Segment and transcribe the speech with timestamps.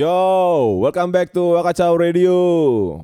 [0.00, 2.32] Yo, welcome back to Wakacau Radio.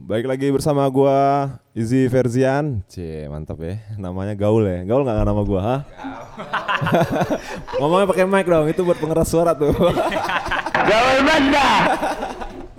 [0.09, 2.81] Baik lagi bersama gua Izzy Verzian.
[2.89, 3.77] Cie, mantap ya.
[4.01, 4.81] Namanya gaul ya.
[4.89, 5.77] Gaul nggak nama gua, ha?
[7.77, 9.77] Ngomongnya pakai mic dong, itu buat pengeras suara tuh.
[10.89, 11.69] Gaul Banda.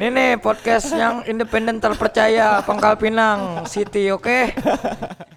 [0.02, 4.50] Ini nih podcast yang independen terpercaya Pangkal Pinang City, oke?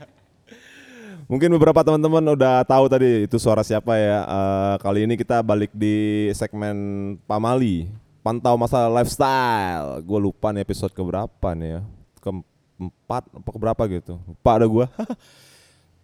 [1.28, 4.24] Mungkin beberapa teman-teman udah tahu tadi itu suara siapa ya.
[4.24, 7.92] Eh, kali ini kita balik di segmen Pamali,
[8.30, 9.98] pantau masalah lifestyle.
[10.06, 11.80] Gue lupa nih episode keberapa nih ya.
[12.22, 14.22] Keempat apa keberapa gitu.
[14.22, 14.86] Lupa ada gue.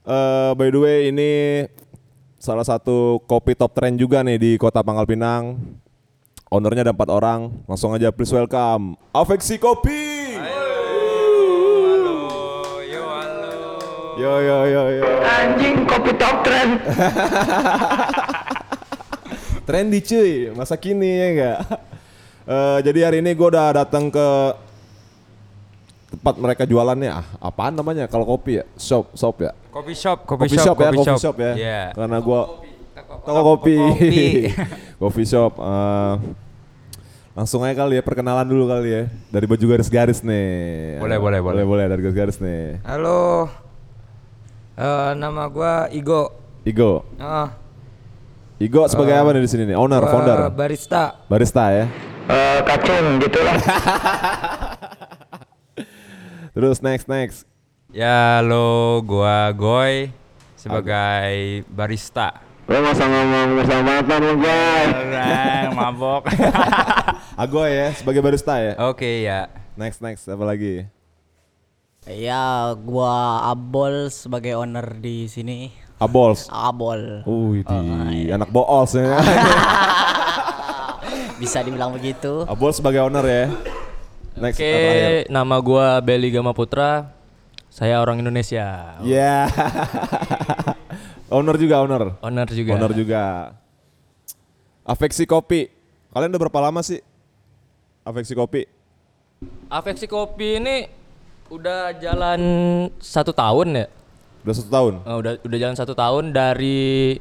[0.07, 1.30] Eh, by the way ini
[2.39, 5.59] salah satu kopi top trend juga nih di kota Pangkal Pinang.
[6.47, 7.51] Ownernya ada empat orang.
[7.66, 10.38] Langsung aja please welcome Afeksi Kopi.
[14.15, 15.10] Yo yo yo yo.
[15.27, 16.79] Anjing kopi top trend.
[19.66, 21.85] Trendy cuy, masa kini ya enggak?
[22.47, 24.27] Eh, jadi hari ini gue udah datang ke
[26.15, 27.11] tempat mereka jualannya.
[27.11, 28.07] Ah, apaan namanya?
[28.07, 28.65] Kalau kopi ya?
[28.79, 29.51] Shop shop ya?
[29.75, 31.37] Kopi shop, kopi shop, ya coffee shop.
[31.43, 31.53] ya.
[31.59, 31.83] Iya.
[31.99, 32.41] karena gue
[33.27, 33.75] toko kopi.
[33.83, 34.27] Kopi.
[35.03, 36.15] coffee shop eh,
[37.35, 39.03] langsung aja kali ya perkenalan dulu kali ya.
[39.35, 41.03] Dari baju garis-garis nih.
[41.03, 41.43] Boleh, boleh, boleh.
[41.43, 41.65] Boleh.
[41.66, 42.79] boleh dari garis-garis nih.
[42.87, 43.51] Halo.
[44.79, 46.31] Eh, nama gua Igo.
[46.63, 47.03] Igo?
[47.19, 47.59] Ah,
[48.63, 49.75] Igo sebagai apa nih di sini nih?
[49.75, 50.47] Owner founder?
[50.55, 51.19] barista.
[51.27, 51.91] barista ya
[52.27, 53.55] Eh, kacung gitu lah.
[56.57, 57.45] terus next next
[57.95, 60.10] Ya lo gua Goy
[60.59, 62.43] sebagai barista.
[62.66, 64.91] Lo masa ngomong bersama mantan lo, guys.
[64.91, 66.22] Orang mabok.
[67.47, 69.47] Agoy ya sebagai barista ya Oke ya.
[69.77, 70.88] next next apa lagi
[72.06, 75.75] Ya, gua Abol sebagai owner di sini.
[75.98, 77.26] Abols Abol.
[77.26, 79.19] Wih, di anak boos ya.
[81.36, 82.48] Bisa dibilang begitu.
[82.48, 83.44] Abols sebagai owner ya.
[84.36, 85.32] Next Oke, terakhir?
[85.32, 87.12] nama gua Beli Gama Putra.
[87.72, 88.97] Saya orang Indonesia.
[89.04, 89.48] Ya.
[91.34, 92.16] owner juga owner.
[92.25, 92.72] Owner juga.
[92.76, 93.22] Owner juga.
[94.84, 95.69] Afeksi kopi.
[96.12, 97.04] Kalian udah berapa lama sih?
[98.06, 98.64] Afeksi kopi.
[99.69, 100.88] Afeksi Kopi ini
[101.52, 102.41] udah jalan
[102.96, 103.86] satu tahun ya.
[104.46, 104.94] Udah satu tahun.
[105.04, 107.19] Eh, udah udah jalan satu tahun dari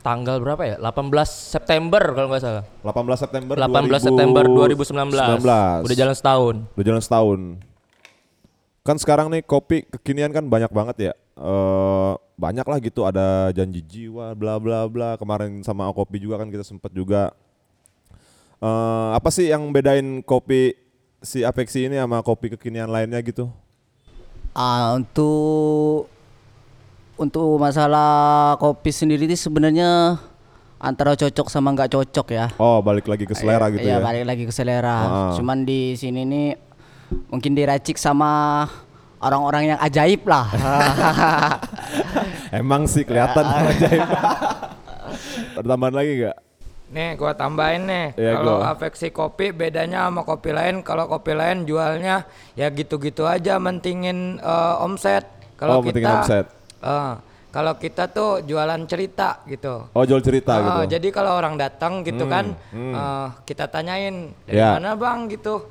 [0.00, 0.76] tanggal berapa ya?
[0.80, 2.64] 18 September kalau nggak salah.
[2.84, 5.44] 18 September 18 September 2019.
[5.44, 5.86] 19.
[5.86, 6.56] Udah jalan setahun.
[6.76, 7.40] Udah jalan setahun.
[8.80, 11.12] Kan sekarang nih kopi kekinian kan banyak banget ya.
[11.36, 15.20] Eh banyak lah gitu ada janji jiwa bla bla bla.
[15.20, 17.32] Kemarin sama kopi juga kan kita sempet juga.
[18.60, 20.76] Eh apa sih yang bedain kopi
[21.20, 23.52] si Apexi ini sama kopi kekinian lainnya gitu?
[24.50, 26.10] Ah, untuk
[27.20, 30.16] untuk masalah kopi sendiri itu sebenarnya
[30.80, 32.46] antara cocok sama nggak cocok ya.
[32.56, 33.98] Oh balik lagi ke selera gitu Iya, ya?
[34.00, 34.96] balik lagi ke selera.
[34.96, 35.32] Ah.
[35.36, 36.48] Cuman di sini nih
[37.28, 38.64] mungkin diracik sama
[39.20, 40.48] orang-orang yang ajaib lah.
[42.56, 44.08] Emang sih kelihatan ajaib.
[45.60, 46.36] Ada tambahan lagi gak?
[46.90, 48.06] Nih, gua tambahin nih.
[48.18, 50.82] Iya, Kalau afeksi kopi bedanya sama kopi lain.
[50.82, 52.26] Kalau kopi lain jualnya
[52.58, 55.28] ya gitu-gitu aja, mentingin eh, omset.
[55.54, 56.46] Kalau Oh, kita, omset.
[56.80, 57.14] Eh,
[57.50, 59.90] kalau kita tuh jualan cerita gitu.
[59.90, 60.80] Oh jual cerita Eh, gitu.
[60.94, 64.76] Jadi kalau orang datang gitu kan, eh, kita tanyain dari Ya.
[64.76, 65.66] mana bang gitu.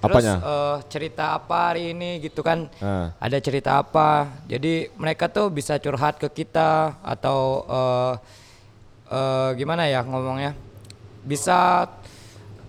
[0.00, 0.36] Terus Apanya?
[0.40, 2.72] eh, cerita apa hari ini gitu kan?
[2.80, 3.12] Ah.
[3.20, 4.26] Ada cerita apa?
[4.48, 7.38] Jadi mereka tuh bisa curhat ke kita atau
[7.68, 8.12] eh,
[9.10, 10.56] eh, gimana ya ngomongnya?
[11.20, 11.84] Bisa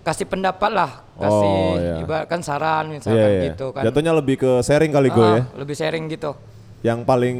[0.02, 1.94] kasih pendapat lah, kasih Oh, iya.
[2.04, 3.44] ibaratkan saran misalkan Iya, iya.
[3.48, 3.82] gitu kan.
[3.86, 5.42] Jatuhnya lebih ke sharing kali gue Ah, ya.
[5.56, 6.36] Lebih sharing gitu.
[6.82, 7.38] Yang paling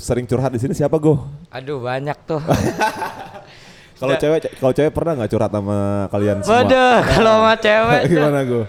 [0.00, 1.28] sering curhat di sini siapa go?
[1.52, 2.40] Aduh banyak tuh.
[3.98, 6.62] Kalau cewek, kalau cewek pernah nggak curhat sama kalian semua?
[6.62, 8.00] Waduh, kalau sama cewek.
[8.14, 8.62] Gimana go?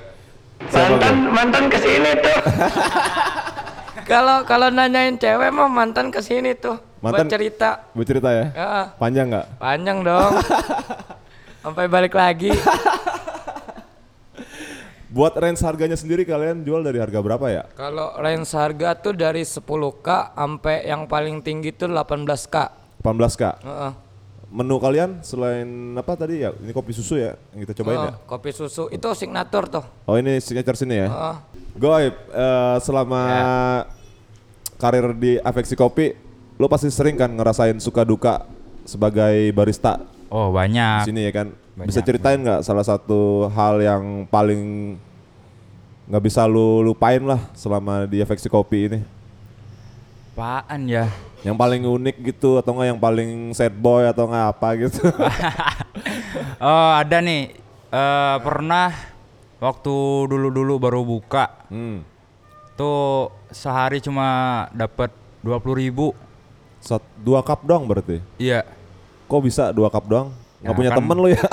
[0.73, 1.29] Siapa mantan go?
[1.31, 2.39] mantan ke sini tuh
[4.11, 8.45] kalau kalau nanyain cewek mah mantan ke sini tuh Mantan- buat cerita Mau cerita ya?
[8.51, 9.45] ya, Panjang nggak?
[9.55, 10.33] panjang dong
[11.63, 12.51] sampai balik lagi
[15.09, 17.65] Buat range harganya sendiri kalian jual dari harga berapa ya?
[17.73, 20.05] kalau range harga tuh dari 10k
[20.37, 22.55] sampai yang paling tinggi tuh 18k
[23.01, 23.55] 18 kak.
[23.65, 23.91] Heeh.
[24.53, 26.53] Menu kalian selain apa tadi ya?
[26.53, 28.03] Ini kopi susu ya yang kita cobain ya?
[28.13, 31.09] Heeh, kopi susu itu signature tuh Oh ini signature sini ya?
[31.09, 31.35] Heeh.
[31.81, 33.21] Goib, eh, selama
[34.77, 36.13] karir di Afeksi Kopi,
[36.61, 38.45] lo pasti sering kan ngerasain suka duka
[38.85, 41.09] sebagai barista Oh di banyak.
[41.09, 41.47] sini ya kan.
[41.85, 44.95] Bisa Banyak, ceritain nggak salah satu hal yang paling
[46.09, 48.99] nggak bisa lu lupain lah selama di afeksi kopi ini?
[50.39, 51.11] Apaan ya?
[51.43, 55.03] Yang paling unik gitu atau nggak yang paling sad boy atau nggak apa gitu?
[56.59, 57.55] Oh ada nih.
[57.91, 58.91] Eh pernah
[59.59, 59.95] waktu
[60.27, 62.03] dulu-dulu baru buka hmm.
[62.79, 65.11] tuh sehari cuma dapat
[65.43, 66.07] dua puluh ribu.
[66.79, 68.23] Sat, dua cup doang berarti?
[68.39, 68.63] Iya.
[69.29, 70.33] Kok bisa dua cup doang?
[70.59, 71.43] Nggak Ya, punya kan- temen lu ya?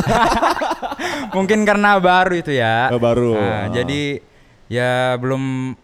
[1.37, 2.89] Mungkin karena baru itu ya.
[2.91, 3.37] Oh, baru.
[3.37, 3.41] Ah.
[3.41, 4.19] Nah, Jadi
[4.67, 5.77] ya belum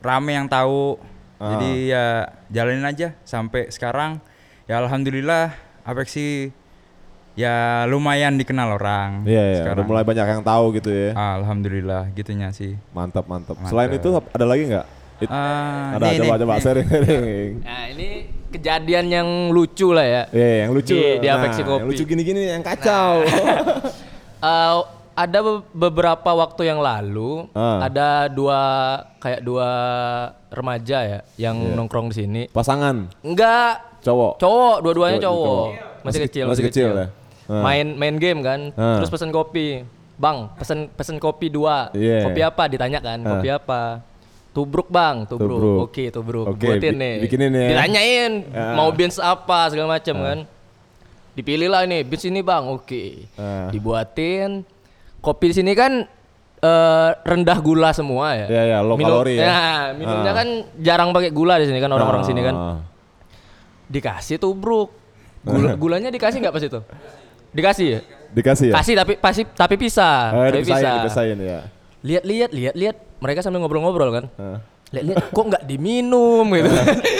[0.00, 0.96] rame yang tahu.
[1.36, 1.56] Ah.
[1.56, 2.04] Jadi ya
[2.48, 4.22] jalanin aja sampai sekarang.
[4.64, 5.50] Ya alhamdulillah
[5.82, 6.54] Apexi
[7.34, 9.24] ya lumayan dikenal orang.
[9.24, 9.62] Iya, iya.
[9.72, 11.10] Udah mulai banyak yang tahu gitu ya.
[11.12, 12.76] Alhamdulillah gitunya sih.
[12.92, 13.56] Mantap, mantap.
[13.56, 13.72] Mantap.
[13.72, 14.86] Selain itu ada lagi nggak?
[15.20, 16.62] It- Ah, ada, nih, coba, nih, coba, nih.
[16.62, 17.52] sharing, sharing.
[17.60, 18.08] Nah ini
[18.50, 20.22] kejadian yang lucu lah ya.
[20.30, 20.92] Iya, yang lucu.
[20.92, 21.84] Di- di Yang Kopi.
[21.86, 23.22] lucu gini-gini yang kacau.
[24.40, 24.76] Eh,
[25.12, 27.84] ada be- beberapa waktu yang lalu Ah.
[27.84, 28.60] ada dua
[29.20, 29.68] kayak dua
[30.48, 31.76] remaja ya yang Iya.
[31.76, 32.42] nongkrong di sini.
[32.48, 34.40] Pasangan, Enggak cowok.
[34.40, 35.44] cowok, dua-duanya Cowok, cowok.
[35.44, 35.68] cowok.
[35.68, 37.06] Masih, Masih- kecil, masih kecil ya?
[37.52, 37.60] Ah.
[37.60, 38.96] Main main game kan, Ah.
[38.96, 39.84] terus pesen kopi.
[40.16, 41.92] Bang, pesen pesen kopi dua.
[41.92, 42.24] Iya.
[42.24, 42.62] Kopi apa?
[42.64, 44.00] Ditanya kan, kopi apa?
[44.50, 45.46] Tubruk bang, tubruk.
[45.52, 45.78] Tubruk.
[45.84, 46.46] Oke, tubruk.
[46.48, 47.14] Oke, Buatin bi- nih.
[47.22, 47.66] bikinin ya.
[47.70, 48.74] Ditanyain Ah.
[48.74, 50.38] mau beans apa segala macam kan.
[51.32, 53.04] Dipilih lah ini beans ini bang, oke.
[53.34, 53.70] Ah.
[53.70, 54.66] Dibuatin.
[55.18, 56.02] Kopi di sini kan
[56.58, 58.46] eh, rendah gula semua ya.
[58.46, 59.44] Iya, iya, low kalori ya.
[59.44, 60.36] Nah, minumnya Ah.
[60.36, 62.78] kan jarang pakai gula di sini kan orang-orang sini kan Ah.
[63.86, 64.92] dikasih tubruk
[65.40, 66.80] Gula, gulanya dikasih nggak pas itu
[67.50, 68.00] dikasih ya
[68.30, 68.74] Dikasih ya?
[68.76, 71.58] kasih tapi pasti tapi pisah Eh, tapi dipisahin, pisah dipisahin ya.
[72.00, 74.24] lihat-lihat lihat-lihat mereka sambil ngobrol-ngobrol kan?
[74.36, 74.58] Ah.
[74.90, 76.66] lihat-lihat kok nggak diminum gitu.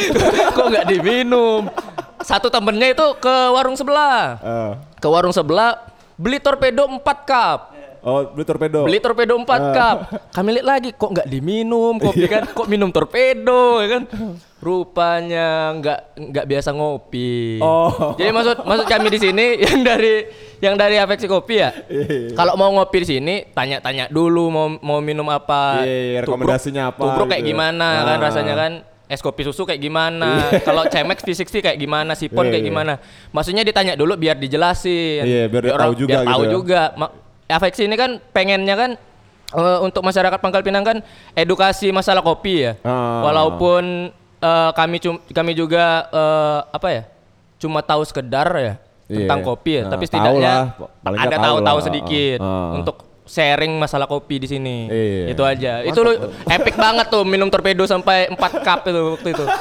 [0.58, 1.70] Kok nggak diminum?
[2.18, 4.42] Satu temennya itu ke warung sebelah.
[4.42, 4.72] Ah.
[4.98, 5.78] ke warung sebelah
[6.20, 8.80] beli torpedo 4 cup Oh, beli torpedo.
[8.82, 9.60] beli torpedo 4 Ah.
[9.70, 9.98] cup
[10.30, 14.02] kami lihat lagi kok nggak diminum kopi kan kok minum torpedo ya kan
[14.60, 18.14] rupanya nggak nggak biasa ngopi Oh.
[18.14, 20.14] jadi maksud maksud kami di sini yang dari
[20.58, 22.32] yang dari afeksi kopi ya Iya.
[22.32, 26.82] kalau mau ngopi di sini tanya-tanya dulu mau mau minum apa Iya, iya, Tubruk- rekomendasinya
[26.88, 27.52] apa tubruk kayak gitu ya.
[27.52, 28.22] gimana kan Ah.
[28.22, 28.72] rasanya kan
[29.06, 30.30] es kopi susu kayak gimana
[30.62, 32.70] kalau cemex V60 kayak gimana sipon Iya, kayak iya.
[32.70, 32.92] gimana
[33.28, 36.52] maksudnya ditanya dulu biar dijelasin Iya, biar dia tahu juga biar tahu gitu ya.
[36.52, 37.12] juga Ma-
[37.50, 38.90] afeksi ini kan pengennya kan
[39.50, 40.96] eh, untuk masyarakat Pangkal Pinang kan
[41.34, 43.22] edukasi masalah kopi ya Ah.
[43.22, 47.02] walaupun eh, kami cum- kami juga eh, apa ya
[47.56, 48.74] cuma tahu sekedar ya
[49.04, 49.26] Iya.
[49.26, 50.52] tentang kopi ya Nah, tapi tahu setidaknya
[51.02, 52.72] lah, ada tahu tahu-tahu sedikit Ah.
[52.72, 55.24] untuk sharing masalah kopi di sini Iya.
[55.28, 56.14] itu aja itu lu
[56.46, 59.44] epic banget tuh minum torpedo sampai 4 cup itu waktu itu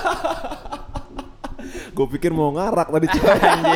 [2.00, 3.12] Gue pikir mau ngarak tadi.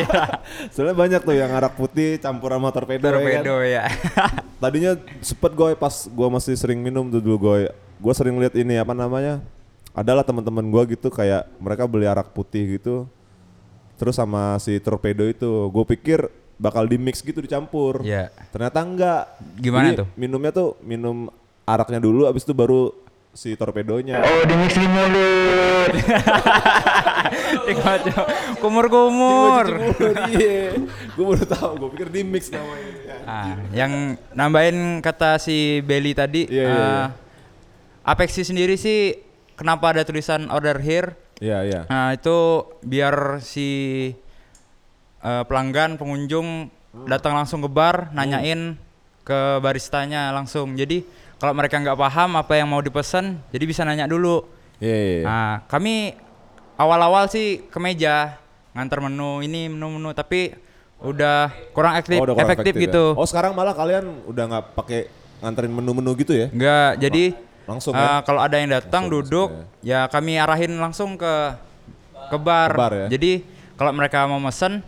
[0.72, 3.20] Soalnya banyak tuh yang ngarak putih campur sama torpedo, ya kan?
[3.20, 3.84] Torpedo ya.
[4.64, 7.68] Tadinya sempet gue pas gue masih sering minum tuh dulu gue.
[8.00, 9.44] Gue sering lihat ini apa namanya?
[9.92, 13.04] Adalah teman-teman gue gitu kayak mereka beli arak putih gitu.
[14.00, 16.24] Terus sama si torpedo itu, gue pikir
[16.56, 18.00] bakal di mix gitu dicampur.
[18.00, 18.32] Iya.
[18.48, 19.22] Ternyata enggak.
[19.60, 20.08] Gimana Jadi tuh?
[20.16, 21.28] Minumnya tuh minum
[21.68, 23.03] araknya dulu, abis itu baru
[23.34, 24.22] si torpedonya.
[28.62, 29.64] Kumur-kumur.
[30.34, 30.78] Iya.
[31.14, 32.90] Gue baru tahu, gue pikir di mix namanya.
[33.24, 33.92] Ah, yang
[34.32, 36.94] nambahin kata si Belly tadi, Iya, iya, iya.
[37.04, 37.06] eh,
[38.04, 39.16] Apexi sendiri sih
[39.56, 41.16] kenapa ada tulisan order here?
[41.40, 41.80] Iya, iya.
[41.88, 43.68] Nah itu biar si
[45.20, 46.68] eh, pelanggan pengunjung
[47.08, 48.76] datang langsung ke bar, nanyain
[49.24, 50.76] ke baristanya langsung.
[50.76, 51.02] Jadi
[51.38, 54.46] kalau mereka nggak paham apa yang mau dipesan, jadi bisa nanya dulu.
[54.78, 55.14] Iya, iya.
[55.20, 55.24] iya.
[55.26, 56.14] Nah kami
[56.74, 58.38] awal-awal sih ke meja
[58.74, 60.54] ngantar menu ini menu-menu, tapi
[61.04, 62.82] udah kurang aktif, Oh, udah kurang efektif, ya.
[62.90, 63.04] gitu.
[63.14, 65.00] Oh, sekarang malah kalian udah nggak pakai
[65.44, 66.48] nganterin menu-menu gitu ya?
[66.50, 67.24] Enggak, jadi
[67.68, 68.24] langsung eh, ya?
[68.24, 69.48] kalau ada yang datang Langsung, duduk,
[69.84, 71.34] ya kami arahin langsung ke
[72.32, 72.72] ke bar.
[72.72, 73.06] Ke bar ya?
[73.12, 73.44] Jadi
[73.76, 74.80] kalau mereka mau mesen,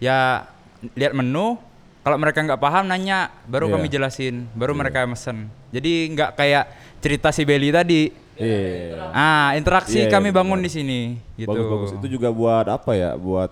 [0.00, 0.46] ya
[0.94, 1.58] lihat menu.
[2.06, 3.72] Kalau mereka nggak paham nanya, baru Iya.
[3.74, 5.50] kami jelasin, baru mereka mesen.
[5.74, 6.64] Jadi nggak kayak
[7.02, 8.14] cerita si Belly tadi.
[8.38, 9.10] Iya.
[9.10, 10.38] Ah, interaksi Iya, iya, kami benar.
[10.38, 11.00] bangun di sini.
[11.34, 11.50] Gitu.
[11.50, 11.90] Bagus bagus.
[11.98, 13.18] Itu juga buat apa ya?
[13.18, 13.50] Buat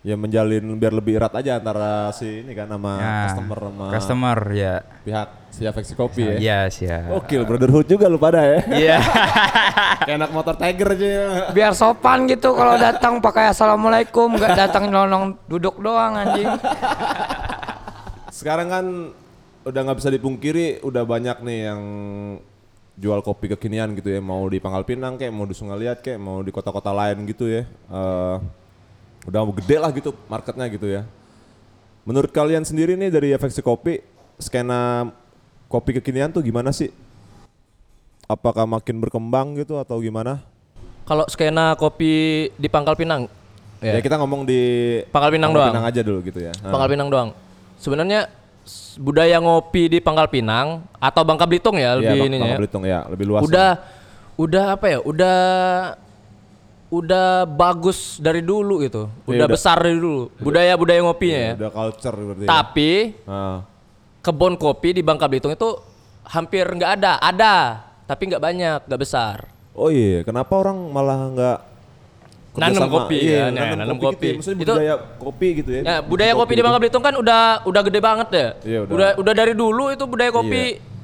[0.00, 4.38] ya menjalin biar lebih erat aja antara si ini kan sama Ya, customer sama customer
[4.54, 4.74] ya.
[5.02, 6.36] pihak si Afeksi Kopi ya.
[6.38, 7.12] Iya, siap.
[7.12, 8.58] Oke, brotherhood juga lu pada ya.
[8.72, 8.96] Iya.
[10.06, 11.26] Kayak anak motor Tiger aja ya.
[11.52, 16.48] Biar sopan gitu kalau datang pakai assalamualaikum, nggak datang nyelonong duduk doang anjing.
[18.36, 18.86] Sekarang kan
[19.64, 21.82] udah nggak bisa dipungkiri udah banyak nih yang
[23.00, 26.44] jual kopi kekinian gitu ya mau di Pangkal Pinang kayak mau di Sungaliat kayak mau
[26.44, 28.36] di kota-kota lain gitu ya Eh,
[29.24, 31.02] udah gede lah gitu marketnya gitu ya
[32.06, 33.98] Menurut kalian sendiri nih dari efeksi kopi,
[34.38, 35.10] skena
[35.66, 36.94] kopi kekinian tuh gimana sih?
[38.30, 40.38] Apakah makin berkembang gitu atau gimana?
[41.02, 43.26] Kalau skena kopi di Pangkal Pinang,
[43.82, 44.60] Ya, ya, kita ngomong di
[45.10, 45.74] Pangkal Pinang doang.
[45.74, 46.54] Pinang aja dulu gitu ya.
[46.62, 47.28] Pangkal Pinang doang.
[47.76, 48.28] Sebenarnya
[48.96, 52.40] budaya ngopi di Pangkal Pinang atau Bangka Belitung Iya, ya lebih Bang- ininya.
[52.40, 52.58] Bangka ya.
[52.58, 53.42] Belitung ya, lebih luas.
[53.42, 53.70] udah
[54.36, 54.98] udah apa ya?
[55.00, 55.36] Udah
[56.88, 59.10] udah bagus dari dulu gitu.
[59.24, 59.48] Iya, Udah udah.
[59.50, 60.30] besar dari dulu.
[60.38, 61.46] Budaya-budaya ngopinya ya.
[61.46, 61.54] ya.
[61.58, 62.42] Udah culture berarti.
[62.42, 62.48] ya.
[62.48, 62.90] Tapi
[63.24, 63.58] Ah.
[64.20, 65.68] kebun kopi di Bangka Belitung itu
[66.24, 67.12] hampir nggak ada.
[67.18, 67.54] Ada,
[68.04, 69.50] tapi nggak banyak, nggak besar.
[69.72, 71.58] Oh iya, kenapa orang malah nggak
[72.56, 74.26] Nanam kopi iya, kan, ya, nanam, nanam kopi, gitu kopi.
[74.26, 74.34] ya.
[74.36, 75.82] Maksudnya Itu- budaya kopi gitu ya.
[75.84, 76.64] Ya, budaya kopi di gitu.
[76.66, 78.48] Bangka Belitung kan udah udah gede banget ya.
[78.64, 78.94] Iya, udah.
[78.96, 79.08] udah.
[79.20, 80.62] udah dari dulu itu budaya kopi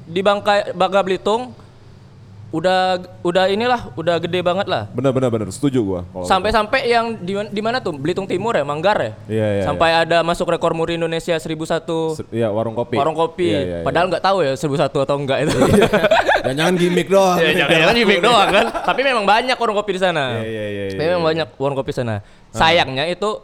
[0.09, 1.42] di Bangka Bangka Belitung
[2.52, 2.80] udah
[3.25, 4.85] udah inilah udah gede banget lah.
[4.92, 6.00] Benar benar benar, setuju gua.
[6.06, 7.97] kalau- Sampai-sampai yang di, di mana tuh?
[7.97, 9.12] Belitung Timur ya, Manggar ya?
[9.25, 13.00] Iya, iya, Sampai ada masuk rekor muri Indonesia 1001 Se- Iya, warung kopi.
[13.00, 13.49] warung kopi.
[13.49, 13.85] Iya, iya, iya.
[13.85, 15.56] Padahal nggak tahu ya 1001 atau enggak itu.
[16.52, 17.38] Jangan gimmick doang.
[17.40, 18.66] Ya, jangan gimmick doang kan.
[18.85, 20.38] Tapi memang banyak warung kopi di sana.
[20.38, 21.26] Iya, iya, iya, iya, Memang iya.
[21.32, 22.21] banyak warung kopi di sana.
[22.50, 23.40] Sayangnya itu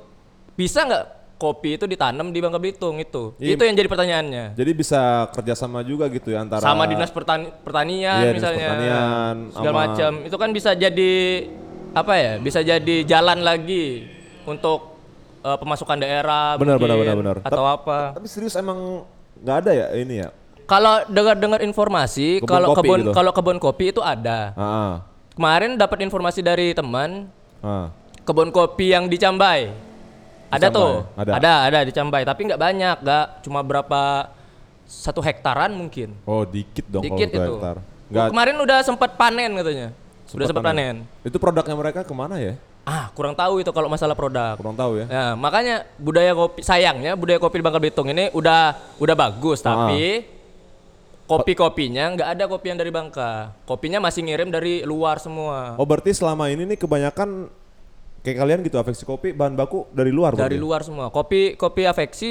[0.53, 1.05] bisa nggak
[1.39, 3.33] kopi itu ditanam di Bangka Belitung itu?
[3.39, 3.55] Iya.
[3.55, 4.45] Itu yang jadi pertanyaannya.
[4.53, 8.69] Jadi bisa kerjasama juga gitu ya antara Sama dinas pertani- pertanian Iya, dinas misalnya.
[8.69, 10.11] pertanian, segala macam.
[10.23, 11.13] Itu kan bisa jadi
[11.93, 12.33] apa ya?
[12.37, 14.11] Bisa jadi jalan lagi
[14.45, 14.99] untuk
[15.39, 17.47] eh, pemasukan daerah Benar, benar, mungkin, benar, benar.
[17.47, 17.99] atau apa.
[18.13, 19.07] Tapi serius emang
[19.39, 20.29] nggak ada ya ini ya?
[20.67, 23.13] Kalau dengar-dengar informasi Kebun kalau kebun gitu.
[23.15, 24.53] kalau kebun kopi itu ada.
[24.53, 24.95] Ah,
[25.33, 27.31] Kemarin dapat informasi dari teman
[27.63, 27.89] ah.
[28.21, 29.71] kebun kopi yang di Cambai.
[30.49, 30.93] Ada Cambai, tuh.
[31.15, 31.31] ada.
[31.37, 34.33] ada, ada di Cambai, tapi nggak banyak, nggak cuma berapa
[34.85, 36.17] satu hektaran mungkin.
[36.25, 37.53] Oh dikit dong Dikit kalau itu.
[37.57, 37.77] hektar.
[38.09, 39.89] Nggak Kemarin udah sempat panen katanya.
[40.25, 41.05] Sudah sempat panen.
[41.21, 42.57] Itu produknya mereka ke mana ya?
[42.89, 44.57] Ah, kurang tahu itu kalau masalah produk.
[44.57, 45.07] Kurang tahu ya.
[45.07, 49.85] Ya, makanya budaya kopi sayangnya budaya kopi di Bangka Belitung ini udah udah bagus Ah.
[49.85, 50.25] tapi
[51.29, 53.53] kopi-kopinya nggak ada kopi yang dari Bangka.
[53.69, 55.77] Kopinya masih ngirim dari luar semua.
[55.77, 57.53] Oh berarti selama ini nih kebanyakan
[58.21, 60.59] kayak kalian gitu afeksi kopi bahan baku dari luar dari berarti?
[60.59, 61.07] luar semua.
[61.09, 62.31] Kopi kopi afeksi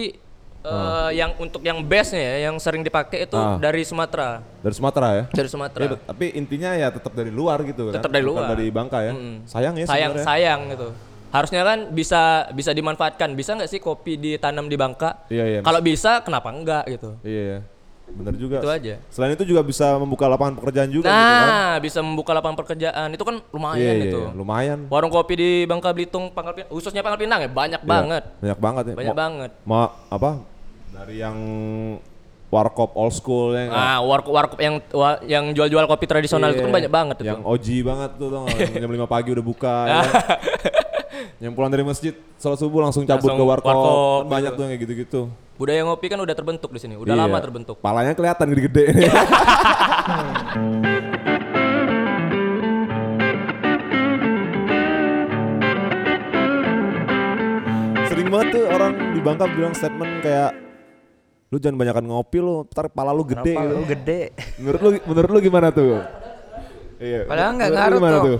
[0.59, 3.55] eh, yang untuk yang best ya, yang sering dipakai itu Ah.
[3.55, 4.43] dari Sumatera.
[4.59, 5.23] Dari Sumatera ya?
[5.29, 5.81] Dari Sumatera.
[5.87, 7.95] Bet- tapi intinya ya tetap dari luar gitu kan?
[7.95, 8.51] Tetap dari Bukan luar.
[8.51, 9.13] dari Bangka ya?
[9.13, 9.35] Mm-mm.
[9.43, 10.27] Sayang ya sayang sebenarnya.
[10.27, 10.87] sayang gitu.
[11.27, 13.29] Harusnya kan bisa bisa dimanfaatkan.
[13.31, 15.23] Bisa nggak sih kopi ditanam di Bangka?
[15.27, 15.59] Iya, iya.
[15.61, 17.15] Kalau bisa kenapa enggak gitu?
[17.21, 17.59] Iya, iya.
[18.07, 18.57] Bener juga.
[18.59, 18.93] Itu aja.
[19.07, 21.77] Selain itu juga bisa membuka lapangan pekerjaan juga nah, gitu kan?
[21.81, 23.07] bisa membuka lapangan pekerjaan.
[23.11, 24.19] Itu kan lumayan Iya, iya, itu.
[24.19, 24.79] iya, lumayan.
[24.87, 28.23] Warung kopi di Bangka Belitung, Pangkal Pinang, khususnya Pangkal Pinang ya banyak Iya, banget.
[28.39, 28.95] Banyak banget ya.
[28.95, 29.51] Banyak Mau- banget.
[29.63, 30.29] Mau apa?
[30.89, 31.37] Dari yang
[32.47, 36.71] warkop old school yang Ah, warkop warkop yang wa- yang jual-jual kopi tradisional itu kan
[36.71, 37.27] Iya, banyak banget itu.
[37.27, 38.27] Yang OG banget tuh?
[38.55, 39.99] Yang jam 5 pagi udah buka ya.
[41.37, 43.67] yang pulang dari masjid sholat subuh langsung cabut Langsung ke warkop.
[43.67, 45.21] warkop, Kan banyak tuh yang kayak gitu-gitu.
[45.55, 47.21] Budaya ngopi kan udah terbentuk di sini, udah Iya.
[47.23, 47.75] lama terbentuk.
[47.79, 48.85] Palanya kelihatan gede-gede.
[58.07, 60.51] Sering banget tuh orang di Bangka bilang statement kayak
[61.47, 63.77] lu jangan banyakan ngopi lu, ntar pala lu gede gitu.
[63.87, 64.21] gede.
[64.57, 66.01] Menurut lu menurut lu gimana tuh?
[66.97, 67.23] Iya.
[67.23, 68.37] Padahal nggak lu ngaruh gimana tuh.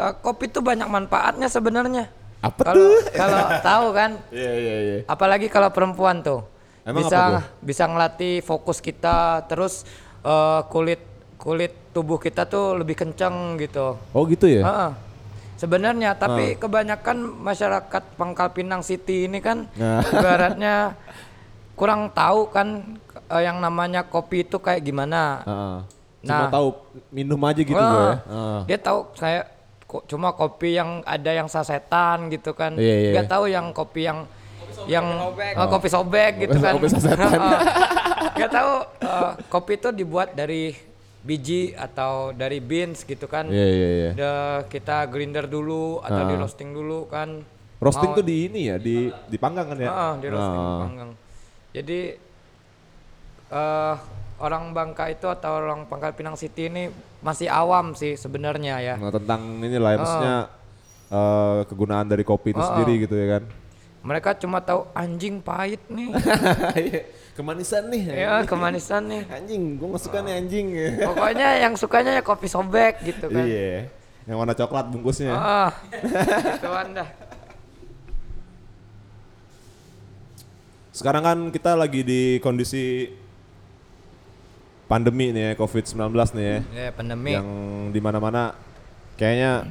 [0.00, 2.08] Eh, kopi tuh banyak manfaatnya sebenarnya.
[2.40, 2.96] Apa Kalau tuh?
[3.12, 3.38] kalau
[3.68, 4.96] tahu kan, Iya iya iya.
[5.04, 6.40] apalagi kalau perempuan tuh
[6.80, 7.42] Emang bisa apa tuh?
[7.60, 9.84] bisa ngelatih fokus kita, terus
[10.22, 11.04] eh, kulit
[11.36, 14.00] kulit tubuh kita tuh lebih kenceng gitu.
[14.10, 14.64] Oh gitu ya?
[14.64, 14.90] Heeh.
[15.56, 20.00] Sebenarnya, tapi kebanyakan masyarakat Pangkal Pinang City ini kan Nah.
[20.10, 20.96] ibaratnya
[21.76, 22.96] kurang tahu kan
[23.28, 25.44] eh, yang namanya kopi itu kayak gimana.
[25.44, 25.76] Heeh.
[26.22, 26.50] Cuma Nah.
[26.50, 26.68] tahu
[27.10, 28.16] minum aja gitu Wah, gua ya.
[28.24, 28.60] Heeh.
[28.66, 29.40] Dia tahu saya
[30.06, 32.78] cuma kopi yang ada yang sasetan gitu kan.
[32.78, 33.12] Iya, iya.
[33.18, 34.24] Dia tahu yang kopi yang
[34.88, 35.06] yang
[35.58, 36.72] oh, kopi sobek gitu Kopi- kan.
[36.78, 37.40] kopi sasetan.
[38.38, 40.72] Dia tahu eh, kopi itu dibuat dari
[41.20, 43.50] biji atau dari beans gitu kan.
[43.50, 44.10] Iya iya iya.
[44.16, 47.44] Udah kita grinder dulu atau di roasting dulu kan.
[47.80, 49.88] Roasting Mau- tuh di ini ya, di dipanggang kan ya?
[49.88, 51.10] Heeh, di roasting dipanggang.
[51.70, 52.00] Jadi
[53.50, 53.94] eh
[54.40, 56.88] orang Bangka itu atau orang Pangkal Pinang City ini
[57.20, 58.94] masih awam sih sebenarnya ya.
[58.96, 60.36] Nah, tentang inilah ya, maksudnya
[61.06, 62.66] eh, kegunaan dari kopi itu Oh.
[62.66, 63.42] sendiri gitu ya kan.
[64.00, 66.08] Mereka cuma tahu anjing pahit nih.
[66.80, 67.02] Iya,
[67.36, 68.02] Kemanisan nih.
[68.04, 69.22] ya, kemanisan nih.
[69.28, 70.66] Anjing, gua gak suka nih anjing.
[71.04, 73.44] Pokoknya yang sukanya ya kopi sobek gitu kan.
[73.44, 73.88] Iya.
[74.24, 75.32] Yang warna coklat bungkusnya.
[75.32, 75.72] Ah,
[76.52, 77.04] itu anda.
[80.90, 83.08] Sekarang kan kita lagi di kondisi
[84.90, 86.58] pandemi nih ya, COVID-19 nih ya.
[86.74, 87.38] Ya pandemi.
[87.38, 87.48] Yang
[87.94, 88.58] di mana-mana
[89.14, 89.70] kayaknya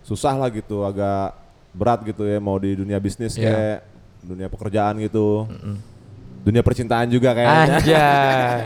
[0.00, 1.36] susah lah gitu, agak
[1.72, 3.44] berat gitu ya mau di dunia bisnis Iya.
[3.44, 3.78] kayak
[4.24, 5.44] dunia pekerjaan gitu.
[6.42, 7.76] Dunia percintaan juga kayaknya.
[7.76, 8.60] Anjay.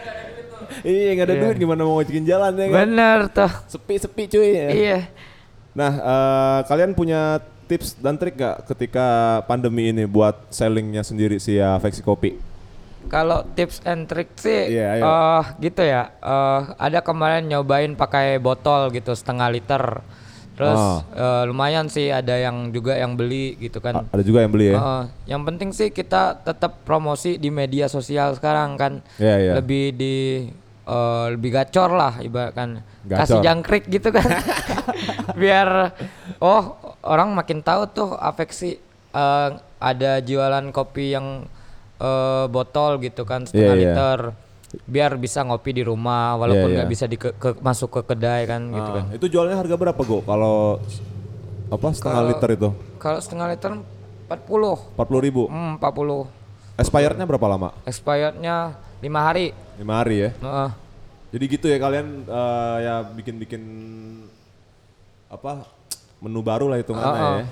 [0.86, 1.42] iya, nggak ada Iya.
[1.44, 2.76] duit gimana mau ngocekin jalan ya kan?
[2.86, 3.52] Bener tuh.
[3.68, 4.48] Sepi-sepi cuy.
[4.54, 4.68] ya.
[4.70, 4.98] Iya.
[5.74, 9.06] Nah, eh, kalian punya tips dan trik gak ketika
[9.46, 12.34] pandemi ini buat sellingnya sendiri si Afeksi Kopi?
[13.06, 15.02] Kalau tips and trick sih, Iya, ayo.
[15.02, 16.12] eh, gitu ya.
[16.12, 20.04] eh, ada kemarin nyobain pakai botol gitu setengah liter.
[20.52, 21.00] Terus Oh.
[21.10, 24.04] eh, lumayan sih ada yang juga yang beli gitu kan.
[24.06, 24.76] Ada juga yang beli ya?
[24.76, 25.02] Heeh.
[25.26, 28.92] yang penting sih kita tetap promosi di media sosial sekarang kan.
[29.16, 29.52] Iya, iya.
[29.56, 30.16] Lebih di
[30.82, 32.84] eh, lebih gacor lah ibaratkan.
[33.02, 33.20] Gacor.
[33.24, 34.26] Kasih jangkrik gitu kan.
[35.40, 35.96] Biar
[36.38, 38.76] oh orang makin tahu tuh afeksi
[39.10, 39.48] eh,
[39.80, 41.48] ada jualan kopi yang
[42.00, 43.92] eh, botol gitu kan setengah Iya, iya.
[43.92, 44.20] liter.
[44.86, 46.94] Biar bisa ngopi di rumah walaupun Iya, nggak iya.
[46.94, 49.04] bisa di ke- ke- masuk ke kedai kan gitu Ah, kan.
[49.12, 50.22] Itu jualnya harga berapa Go?
[50.22, 50.78] Kalau
[51.68, 52.68] apa setengah Kalau- liter itu?
[52.96, 53.72] Kalau setengah liter
[54.26, 54.78] 40.
[54.94, 55.42] 40 ribu.
[55.46, 56.30] Hmm, 40.
[56.76, 57.74] Expirednya berapa lama?
[57.82, 59.50] Expirednya lima hari.
[59.76, 60.30] 5 hari ya?
[60.32, 60.70] Heeh.
[61.30, 63.62] Jadi gitu ya kalian eh, ya bikin-bikin
[65.26, 65.62] apa
[66.18, 67.38] menu baru lah hitungannya Heeh.
[67.38, 67.46] ya.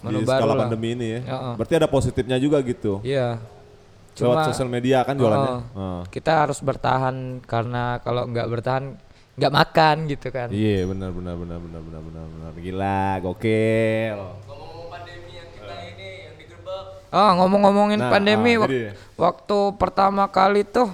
[0.00, 0.60] Menu di baru skala lah.
[0.64, 1.20] pandemi ini ya.
[1.24, 1.52] Heeh.
[1.56, 3.00] Berarti ada positifnya juga gitu.
[3.00, 3.40] Iya.
[4.22, 5.48] Lewat sosial media kan jualannya.
[5.48, 5.62] Heeh.
[5.72, 6.00] Heeh.
[6.08, 8.84] kita harus bertahan karena kalau nggak bertahan
[9.32, 10.48] nggak makan gitu kan.
[10.48, 14.18] Iya benar benar benar benar benar benar benar gila gokil.
[17.10, 20.86] Oh ngomong-ngomongin Nah, pandemi ah, wak- jadi- waktu pertama kali tuh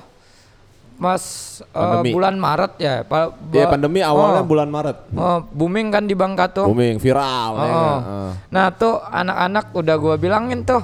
[0.96, 1.24] Mas
[1.60, 2.08] eh, Pandemi.
[2.10, 3.04] bulan Maret ya.
[3.04, 4.96] Pa- Iya ba- pandemi awalnya oh, bulan Maret.
[5.12, 6.64] oh, booming kan di Bangka tuh.
[6.64, 7.68] Booming viral ya Oh, kan?
[7.68, 7.98] oh.
[8.00, 8.30] Heeh.
[8.48, 10.80] Nah tuh anak-anak udah gua bilangin tuh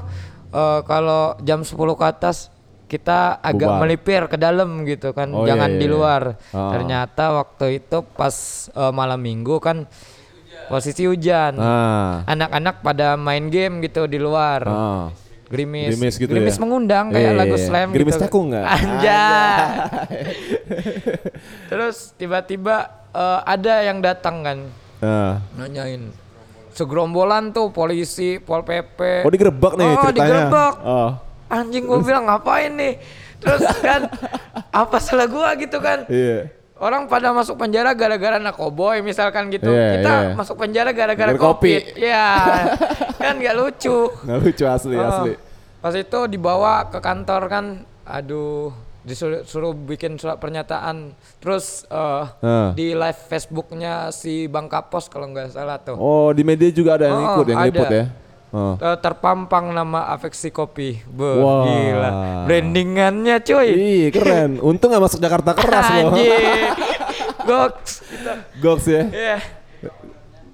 [0.53, 2.53] eh, kalau jam 10 ke atas
[2.87, 3.81] kita agak Bubar.
[3.81, 5.93] melipir ke dalam gitu kan, Oh, jangan iya, di iya.
[5.93, 6.23] luar.
[6.51, 6.71] Ah.
[6.71, 8.37] Ternyata waktu itu pas
[8.71, 9.89] eh, malam minggu kan
[10.69, 11.57] posisi hujan.
[11.57, 12.21] Ah.
[12.27, 14.61] Anak-anak pada main game gitu di luar.
[14.63, 15.09] Ah.
[15.49, 16.61] Gerimis, Gerimis gitu Gerimis ya?
[16.61, 17.65] mengundang kayak Iya, lagu iya.
[17.67, 18.25] slam Gerimis gitu.
[18.25, 18.65] cakung nggak?
[18.67, 19.57] Anjay.
[21.71, 22.77] Terus tiba-tiba
[23.11, 24.59] eh, ada yang datang kan
[25.01, 25.43] Ah.
[25.57, 26.15] nanyain
[26.73, 29.23] segerombolan tuh polisi, pol pp.
[29.23, 30.17] Oh digerebek nih Oh, ceritanya.
[30.19, 30.75] digerebek.
[30.83, 31.11] Oh.
[31.49, 32.95] Anjing gua bilang ngapain nih?
[33.37, 34.07] Terus kan
[34.71, 36.05] apa salah gua gitu kan?
[36.07, 36.49] Iya.
[36.77, 39.71] Orang pada masuk penjara gara-gara nakoboy misalkan gitu.
[39.71, 40.29] Iya, Kita iya.
[40.35, 41.79] masuk penjara gara-gara kopi.
[41.79, 41.83] covid.
[41.95, 42.27] Iya.
[43.23, 44.11] kan nggak lucu.
[44.21, 45.33] Nggak lucu asli Oh, asli.
[45.79, 47.65] Pas itu dibawa ke kantor kan,
[48.03, 48.71] aduh
[49.03, 51.11] disuruh suruh bikin surat pernyataan.
[51.37, 52.71] Terus eh, Ah.
[52.73, 55.95] di live Facebooknya si Bang Kapos kalau nggak salah tuh.
[55.95, 57.69] Oh di media juga ada yang Oh, ikut yang ada.
[57.69, 58.05] liput ya.
[58.53, 58.77] Oh.
[58.77, 61.01] Terpampang nama afeksi kopi.
[61.03, 61.65] Be, Wah.
[61.65, 62.11] gila.
[62.45, 63.69] Brandingannya cuy.
[63.71, 64.61] Ih keren.
[64.69, 66.13] Untung nggak masuk Jakarta keras loh.
[66.13, 66.31] Anjir.
[67.49, 67.93] Goks.
[68.61, 69.03] Goks ya.
[69.09, 69.37] Iya.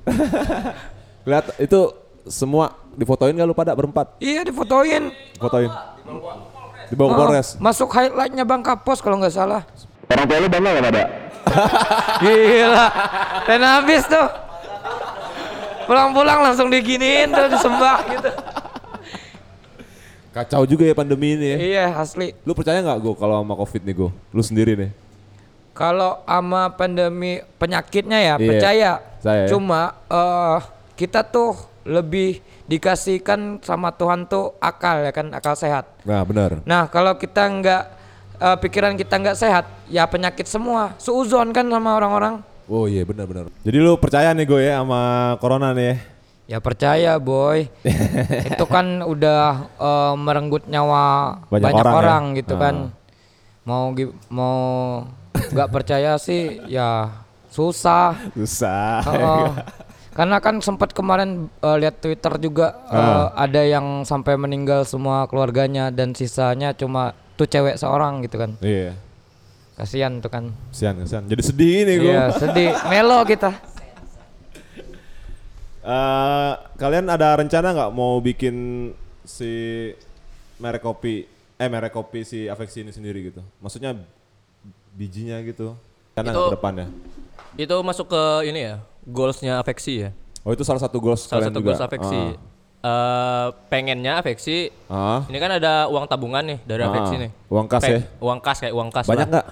[1.29, 1.81] Lihat itu
[2.25, 4.17] semua difotoin gak lu pada berempat?
[4.19, 5.13] Iya difotoin.
[5.37, 5.69] Fotoin.
[5.69, 6.33] Dibawa
[6.89, 7.55] ke Oh, Polres.
[7.59, 9.63] masuk highlightnya Bang Kapos kalau nggak salah.
[10.09, 11.03] Orang tua lu bangga gak pada?
[12.23, 12.87] Gila.
[13.45, 14.29] Dan habis tuh.
[15.85, 18.31] Pulang-pulang langsung diginiin tuh disembah gitu.
[20.29, 21.59] Kacau juga ya pandemi ini ya.
[21.59, 22.37] Iya asli.
[22.45, 24.11] Lu percaya nggak gue kalau sama covid nih gue?
[24.31, 24.91] Lu sendiri nih.
[25.73, 28.93] Kalau ama pandemi penyakitnya ya Iya, percaya.
[29.19, 29.49] saya ya.
[29.49, 30.61] Cuma eh
[30.95, 35.89] kita tuh lebih dikasihkan sama Tuhan tuh akal ya kan akal sehat.
[36.05, 36.61] Nah benar.
[36.63, 37.83] Nah kalau kita nggak
[38.39, 40.93] eh, pikiran kita nggak sehat ya penyakit semua.
[40.97, 42.45] Suuzon kan sama orang-orang.
[42.67, 43.49] Oh iya benar-benar.
[43.65, 45.01] Jadi lu percaya nih gue ya sama
[45.37, 45.97] corona nih ya?
[46.47, 47.73] Ya percaya boy.
[48.49, 49.41] Itu kan udah
[49.75, 52.37] eh, merenggut nyawa Banyak banyak, orang orang, ya?
[52.39, 52.61] gitu Ah.
[52.61, 52.75] kan.
[53.65, 54.57] Mau gi- mau
[55.35, 57.09] nggak percaya sih ya
[57.49, 58.13] susah.
[58.37, 59.01] Susah.
[59.03, 59.49] Heeh.
[60.19, 63.31] Karena kan sempat kemarin eh, lihat Twitter juga eh, Ah.
[63.39, 68.59] ada yang sampai meninggal semua keluarganya dan sisanya cuma tuh cewek seorang gitu kan.
[68.59, 68.99] Iya.
[69.79, 70.51] Kasihan tuh kan.
[70.75, 71.23] Kasian, kasian.
[71.31, 72.11] Jadi sedih nih gue.
[72.11, 72.75] Iya, sedih.
[72.91, 73.55] Melo kita.
[75.89, 78.91] Eh, kalian ada rencana nggak mau bikin
[79.23, 79.49] si
[80.59, 81.25] merek kopi,
[81.57, 83.41] eh merek kopi si Afeksi ini sendiri gitu?
[83.63, 83.95] Maksudnya
[84.93, 85.79] bijinya gitu?
[86.13, 86.87] Karena ke depannya.
[87.55, 90.11] Itu masuk ke ini ya, goalsnya afeksi ya.
[90.45, 91.73] Oh itu salah satu goals Salah satu juga?
[91.73, 92.23] goals afeksi.
[92.79, 94.71] Eh, pengennya afeksi.
[94.87, 95.19] Ah.
[95.19, 95.21] Ah.
[95.27, 97.31] Ini kan ada uang tabungan nih dari Ah, afeksi nih.
[97.49, 98.01] uang kas ya?
[98.19, 99.47] Uang kas kayak uang kas Banyak nggak?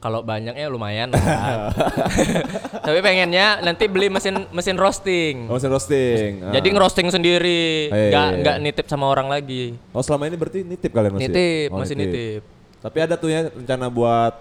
[0.00, 1.22] Kalau banyaknya lumayan lah.
[2.82, 5.46] Tapi pengennya nanti beli mesin mesin roasting.
[5.46, 6.30] Oh, mesin roasting.
[6.42, 6.50] Ah.
[6.50, 8.64] Jadi ngerosting sendiri, Iya, nggak iya, nggak iya.
[8.64, 9.78] nitip sama orang lagi.
[9.94, 11.28] Oh selama ini berarti nitip kalian masih?
[11.28, 12.40] Nitip, Oh, masih nitip.
[12.82, 14.34] Tapi ada tuh ya rencana buat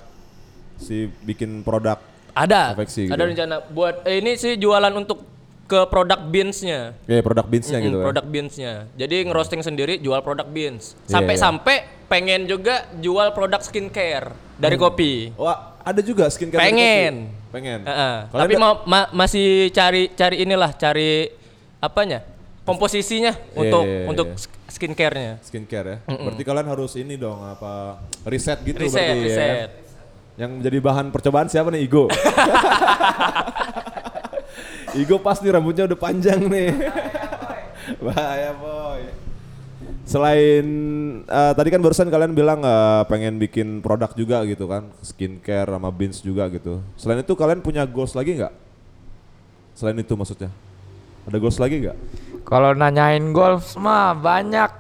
[0.80, 3.14] si bikin produk Ada, Afeksi gitu.
[3.14, 5.24] ada rencana buat eh, ini sih jualan untuk
[5.66, 6.96] ke produk beansnya.
[7.02, 8.04] Kayak produk beansnya Mm, gitu ya.
[8.06, 8.74] produk beansnya.
[8.94, 11.00] Jadi ngerosting sendiri jual produk beans.
[11.02, 14.84] Iya, Sampai-sampai pengen juga jual produk skincare dari Hmm.
[14.86, 15.32] kopi.
[15.34, 17.14] Wah, ada juga skincare dari Pengen.
[17.26, 17.50] kopi?
[17.52, 17.80] Pengen.
[17.82, 18.16] Heeh.
[18.28, 21.32] Kalian Tapi mau ma- masih cari cari inilah, cari
[21.78, 22.20] apanya?
[22.62, 24.08] Komposisinya untuk iya, iya.
[24.08, 25.40] untuk sk- skincare-nya.
[25.42, 25.98] skincare ya.
[26.06, 29.68] Berarti kalian harus ini dong apa riset gitu Riset, berarti ya.
[30.42, 32.10] Yang menjadi bahan percobaan siapa nih Igo?
[35.06, 36.74] Igo pas nih rambutnya udah panjang nih.
[38.02, 39.06] Bahaya boy.
[40.02, 40.66] Selain
[41.22, 45.94] eh, tadi kan barusan kalian bilang eh, pengen bikin produk juga gitu kan, skincare sama
[45.94, 46.82] beans juga gitu.
[46.98, 48.54] Selain itu kalian punya goals lagi nggak?
[49.78, 50.50] Selain itu maksudnya,
[51.30, 51.98] ada goals lagi nggak?
[52.50, 54.74] Kalau nanyain golf mah banyak.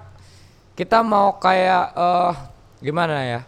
[0.73, 2.33] Kita mau kayak eh
[2.81, 3.41] gimana ya?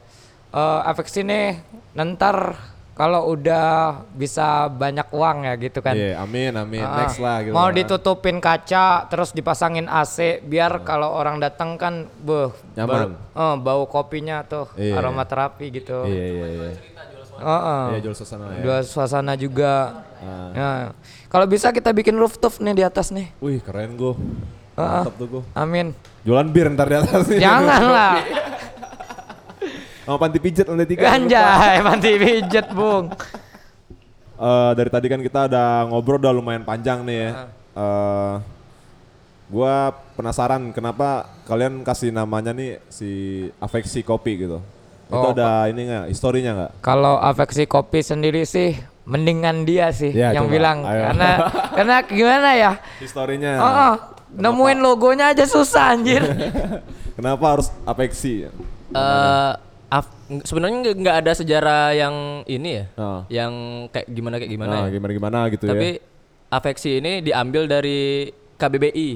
[0.54, 1.58] Eh efek sini
[1.94, 2.58] nantar
[2.94, 3.66] kalau udah
[4.14, 5.98] bisa banyak uang ya gitu kan.
[5.98, 6.86] Iya, amin amin.
[6.86, 7.52] Ah, Next lah gitu.
[7.52, 7.74] Mau kan.
[7.74, 12.90] ditutupin kaca terus dipasangin AC biar kalau orang datang kan beuh Nyaman.
[13.10, 14.94] baru- eh, bau kopinya tuh Iya.
[14.96, 16.06] aromaterapi gitu.
[16.06, 16.70] Iya iya iya.
[17.34, 17.84] Heeh.
[17.90, 18.62] Iya jual suasana ya.
[18.62, 19.74] Dua suasana juga.
[20.22, 20.50] Ah.
[20.54, 20.70] Ya.
[21.28, 23.34] Kalau bisa kita bikin rooftop nih di atas nih.
[23.40, 24.14] Wih keren go.
[24.74, 25.40] Ah, Mantap tuh go.
[25.52, 25.98] Amin.
[26.22, 27.42] Jualan bir ntar di atas nih.
[27.42, 28.14] Janganlah.
[30.04, 31.08] Sama panti pijet lantai tiga.
[31.08, 33.08] Ganjay, mati pijet, Bung.
[34.34, 37.30] Eh, dari tadi kan kita ada ngobrol udah lumayan panjang nih ya.
[37.74, 38.34] Eh,
[39.48, 39.74] gua
[40.14, 43.10] penasaran kenapa kalian kasih namanya nih si
[43.58, 44.60] afeksi kopi gitu.
[45.06, 46.72] Itu Oh, ada ini nggak, historinya nggak?
[46.82, 50.54] Kalau afeksi kopi sendiri sih mendingan dia sih Ya, yang coba.
[50.54, 51.02] bilang Ayo.
[51.06, 51.30] karena
[51.70, 52.72] karena gimana ya?
[52.98, 53.52] Historinya.
[53.56, 53.94] Oh, oh,
[54.34, 56.24] nemuin logonya aja susah anjir.
[57.20, 58.44] Kenapa harus afeksi?
[58.44, 58.50] Eh,
[58.90, 59.56] ng-
[60.42, 62.16] sebenarnya nggak- ada sejarah yang
[62.46, 63.22] ini ya, Ah.
[63.30, 63.54] yang
[63.94, 64.74] kayak gimana kayak gimana.
[64.74, 64.98] Nah, ya.
[64.98, 66.04] gimana gimana gitu Tapi ya.
[66.50, 69.10] afeksi ini diambil dari KBBI,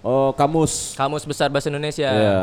[0.00, 0.96] Oh, kamus.
[0.96, 2.08] Kamus Besar Bahasa Indonesia.
[2.08, 2.38] Iya.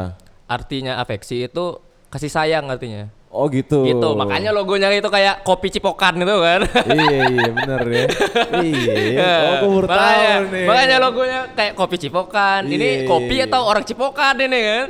[0.45, 1.65] Artinya afeksi itu
[2.07, 3.09] kasih sayang artinya.
[3.27, 3.83] Oh gitu.
[3.83, 6.61] Gitu, makanya logonya itu kayak kopi cipokan itu kan.
[6.87, 8.05] iya iya bener ya.
[8.63, 9.27] iya.
[9.27, 10.65] Oh, aku baru tahu makanya, nih.
[10.65, 12.61] makanya logonya kayak kopi cipokan.
[12.65, 13.45] Iya, ini kopi iya.
[13.51, 14.87] atau orang cipokan ini kan?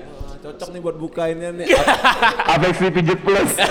[0.47, 1.67] Cocok nih buat bukainnya nih.
[2.53, 3.51] Afeksi Pijet Plus.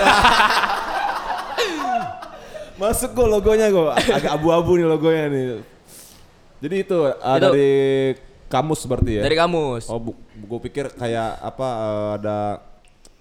[2.77, 3.83] Masuk gue logonya gue.
[3.89, 5.45] Agak abu-abu nih logonya nih.
[6.57, 7.41] Jadi itu, uh, Itu.
[7.43, 7.71] dari
[8.47, 9.23] kamus berarti ya.
[9.23, 9.89] Dari kamus.
[9.89, 12.37] Oh, bu, gue pikir kayak apa uh, ada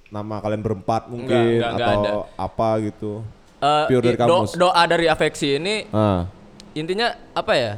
[0.06, 3.12] nama kalian berempat mungkin Enggak, enggak, enggak atau apa gitu.
[3.56, 4.50] Eh, Pure dari i- do- kamus.
[4.54, 6.28] doa dari afeksi ini Ah.
[6.72, 7.72] intinya apa ya?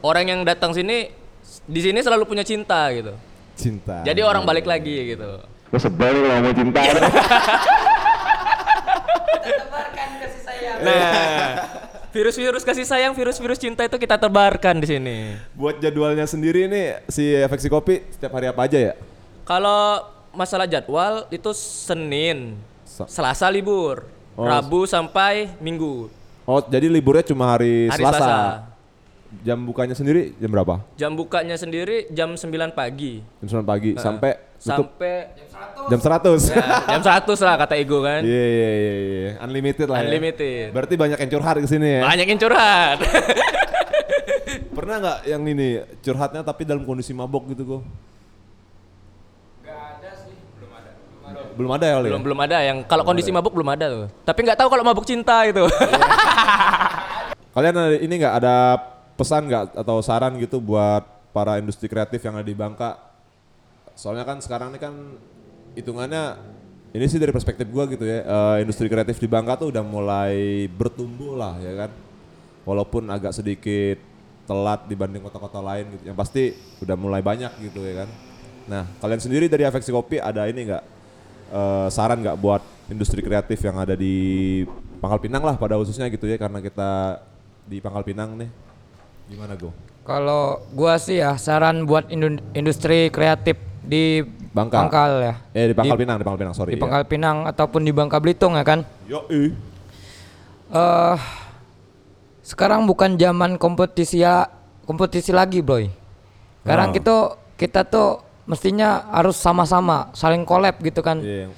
[0.00, 1.10] Orang yang datang sini
[1.64, 3.10] di sini selalu punya cinta gitu.
[3.56, 4.04] Cinta.
[4.04, 5.40] Jadi orang balik lagi gitu.
[5.66, 6.80] Gue sebel kalau mau cinta.
[10.76, 11.64] Nah,
[12.12, 15.18] virus-virus kasih sayang, virus-virus cinta itu kita tebarkan di sini.
[15.52, 18.94] Buat jadwalnya sendiri nih si Efeksi Kopi setiap hari apa aja ya?
[19.42, 24.04] Kalau masalah jadwal itu Senin, Sa- Selasa libur,
[24.36, 24.44] Oh.
[24.44, 26.12] Rabu sampai Minggu.
[26.44, 28.20] Oh, jadi liburnya cuma hari, Hari Selasa.
[28.20, 28.75] Selasa.
[29.42, 30.82] Jam bukanya sendiri jam berapa?
[30.94, 35.14] Jam bukanya sendiri jam 9 pagi Jam 9 pagi sampai tutup sampai
[35.90, 36.50] jam 100.
[36.50, 36.64] ya,
[36.96, 38.22] jam 100 lah kata Ego kan.
[38.24, 39.32] Iya iya iya iya.
[39.44, 40.08] Unlimited lah ya.
[40.08, 40.66] Unlimited.
[40.72, 42.02] Berarti banyak yang curhat ke sini ya.
[42.08, 42.98] Banyak yang curhat.
[44.76, 45.68] Pernah nggak yang ini
[46.00, 47.82] curhatnya tapi dalam kondisi mabok gitu kok?
[51.56, 54.06] Belum ada ya, belum belum ada yang kalau kondisi mabuk belum ada tuh.
[54.28, 55.64] Tapi nggak tahu kalau mabuk cinta itu.
[57.56, 58.56] Kalian ada, ini nggak ada
[59.16, 61.02] pesan nggak atau saran gitu buat
[61.32, 63.00] para industri kreatif yang ada di Bangka?
[63.96, 64.94] Soalnya kan sekarang ini kan
[65.72, 66.36] hitungannya
[66.96, 70.64] ini sih dari perspektif gua gitu ya, eh, industri kreatif di Bangka tuh udah mulai
[70.68, 71.90] bertumbuh lah ya kan.
[72.68, 74.00] Walaupun agak sedikit
[74.46, 76.12] telat dibanding kota-kota lain gitu.
[76.12, 76.42] Yang pasti
[76.80, 78.08] udah mulai banyak gitu ya kan.
[78.66, 80.84] Nah, kalian sendiri dari Afeksi Kopi ada ini nggak
[81.52, 84.62] eh, saran nggak buat industri kreatif yang ada di
[85.02, 87.20] Pangkal Pinang lah pada khususnya gitu ya karena kita
[87.68, 88.65] di Pangkal Pinang nih.
[89.26, 89.74] Gimana go?
[90.06, 94.22] Kalau gua sih ya saran buat indu- industri kreatif di
[94.54, 94.86] Bangka.
[94.86, 95.34] Pangkal ya.
[95.52, 96.70] Eh di Pangkal Pinang, di Pangkal Pinang, sorry.
[96.72, 98.86] Di Pangkal Pinang ataupun di Bangka Belitung ya kan.
[99.10, 99.18] Ya.
[99.18, 99.50] Yo, eh.
[100.70, 101.16] eh
[102.46, 104.46] sekarang bukan zaman kompetisi ya
[104.86, 105.90] kompetisi lagi, Bro.
[106.62, 106.94] Sekarang Ah.
[106.94, 107.14] kita
[107.58, 111.18] kita tuh mestinya harus sama-sama saling collab gitu kan.
[111.18, 111.56] Iya, yang-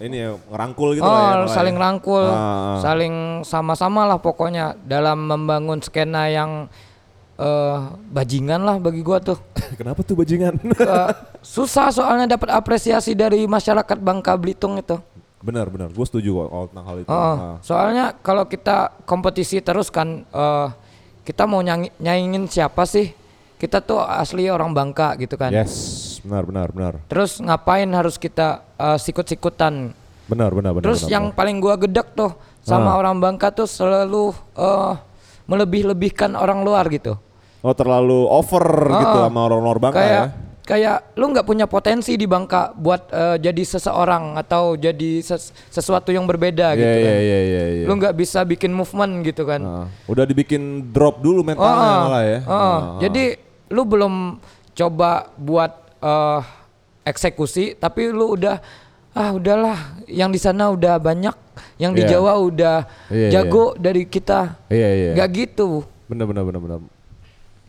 [0.00, 1.50] ini ya ngerangkul gitu oh, lah ya.
[1.50, 1.82] saling ya.
[1.82, 2.78] rangkul, Ah, ah.
[2.80, 6.70] saling sama-sama lah pokoknya dalam membangun skena yang
[7.40, 9.40] eh bajingan lah bagi gua tuh.
[9.80, 10.60] Kenapa tuh bajingan?
[10.60, 11.08] Eh,
[11.40, 15.00] susah soalnya dapat apresiasi dari masyarakat Bangka Belitung itu.
[15.40, 15.88] benar, benar.
[15.88, 17.08] Gue setuju kok kalau tentang hal itu.
[17.08, 17.56] Oh, Ah.
[17.64, 20.68] soalnya kalau kita kompetisi terus kan eh
[21.22, 23.16] kita mau nyanyi, nyaingin siapa sih?
[23.56, 25.48] Kita tuh asli orang Bangka gitu kan.
[25.48, 25.72] Yes,
[26.20, 26.92] benar benar benar.
[27.08, 29.96] Terus ngapain harus kita eh, sikut-sikutan?
[30.28, 30.84] Benar benar benar.
[30.84, 31.38] Terus benar, yang benar.
[31.40, 33.00] paling gua gedek tuh sama Ah.
[33.00, 34.92] orang Bangka tuh selalu eh,
[35.46, 37.16] melebih-lebihkan orang luar gitu.
[37.60, 40.24] Oh terlalu over gitu Ah, sama orang luar Bangka kayak ya.
[40.62, 46.08] kayak lu nggak punya potensi di Bangka buat eh, jadi seseorang atau jadi ses- sesuatu
[46.08, 47.20] yang berbeda Iya gitu iya kan.
[47.20, 47.62] iya iya.
[47.74, 47.84] iya.
[47.84, 49.60] Lu nggak bisa bikin movement gitu kan.
[49.60, 52.38] Ah, udah dibikin drop dulu mentalnya Ah, malah ya.
[52.42, 52.54] ah.
[52.54, 53.24] Ah, Jadi
[53.68, 54.14] lu belum
[54.72, 56.40] coba buat eh,
[57.02, 58.56] eksekusi tapi lu udah
[59.10, 61.34] ah udahlah yang di sana udah banyak
[61.76, 62.14] yang di Iya.
[62.14, 62.76] Jawa udah
[63.10, 63.30] Iya, iya.
[63.34, 64.54] jago dari kita.
[64.70, 65.10] Iya iya.
[65.14, 65.82] Gak gitu.
[66.06, 66.80] Bener bener bener bener.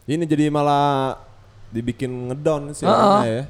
[0.03, 1.17] Ini jadi malah
[1.69, 3.43] dibikin ngedown sih Ah, orangnya ya.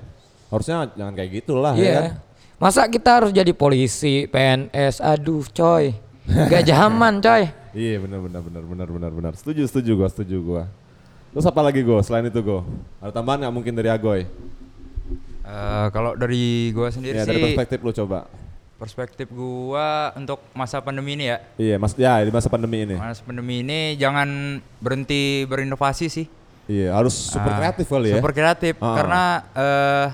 [0.48, 1.84] Harusnya jangan kayak gitulah Iya.
[1.84, 2.14] ya kan.
[2.62, 5.96] Masa kita harus jadi polisi, PNS, aduh coy.
[6.28, 7.44] Gak zaman coy.
[7.72, 9.34] Iya bener bener bener bener bener bener.
[9.34, 10.64] Setuju setuju gua setuju gua.
[11.32, 12.68] Terus apa lagi go selain itu go?
[13.00, 14.28] Ada tambahan nggak mungkin dari Agoy?
[15.42, 18.28] Eh, kalau dari gua sendiri Ya sih dari perspektif lu coba.
[18.76, 21.38] perspektif gua untuk masa pandemi ini ya.
[21.56, 22.98] Iya mas ya di masa pandemi ini.
[22.98, 26.26] Masa pandemi ini jangan berhenti berinovasi sih.
[26.63, 28.15] Iya harus super Ah, kreatif kali ya.
[28.17, 28.95] Super kreatif Ah.
[28.95, 29.21] karena
[29.52, 30.06] eh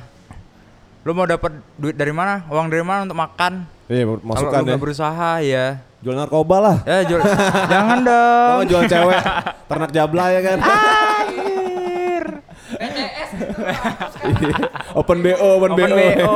[1.02, 2.44] lu mau dapat duit dari mana?
[2.48, 3.64] Uang dari mana untuk makan?
[3.86, 4.68] Iya Kalau masukkan lu ya.
[4.70, 5.66] nggak berusaha ya.
[5.98, 6.78] Jual narkoba lah.
[6.84, 7.24] Ya jual-
[7.74, 8.54] jangan dong.
[8.54, 9.18] Oh jual cewek
[9.66, 10.58] ternak jabla ya kan.
[14.28, 14.56] Iya.
[14.94, 15.96] open BO, open, Open BO.
[15.96, 16.36] BO.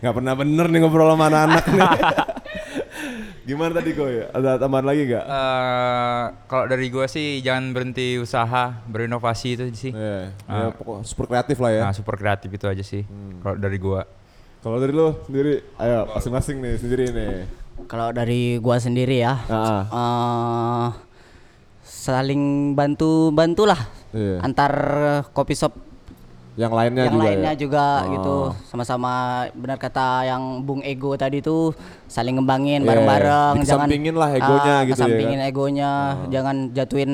[0.00, 1.82] Gak pernah bener nih ngobrol sama anak-anak nih.
[3.50, 4.22] Gimana tadi Goy?
[4.22, 5.24] Ada tambahan lagi gak?
[5.26, 9.90] Eh, kalau dari gua sih jangan berhenti usaha, berinovasi itu sih.
[9.90, 10.70] Iya, ya, Ah.
[10.70, 11.82] pokok super kreatif lah ya.
[11.82, 13.02] Nah, super kreatif itu aja sih.
[13.02, 13.42] Hmm.
[13.42, 14.06] Kalau dari gua.
[14.60, 17.30] Kalau dari lu sendiri, ayo masing-masing nih sendiri nih.
[17.86, 20.88] Kalau dari gua sendiri ya, Ah, eh,
[21.82, 23.82] saling bantu bantulah
[24.12, 24.46] Iya.
[24.46, 24.72] antar
[25.32, 25.74] kopi shop
[26.60, 27.58] Yang lainnya yang juga lainnya ya?
[27.58, 28.10] juga Oh.
[28.12, 28.36] gitu
[28.68, 29.12] sama-sama
[29.52, 31.72] benar kata yang Bung Ego tadi tuh
[32.06, 35.40] saling ngembangin Iya, bareng-bareng jangan dikesampingin lah egonya ah, gitu ya kan?
[35.42, 35.90] egonya
[36.28, 37.12] jangan jatuhin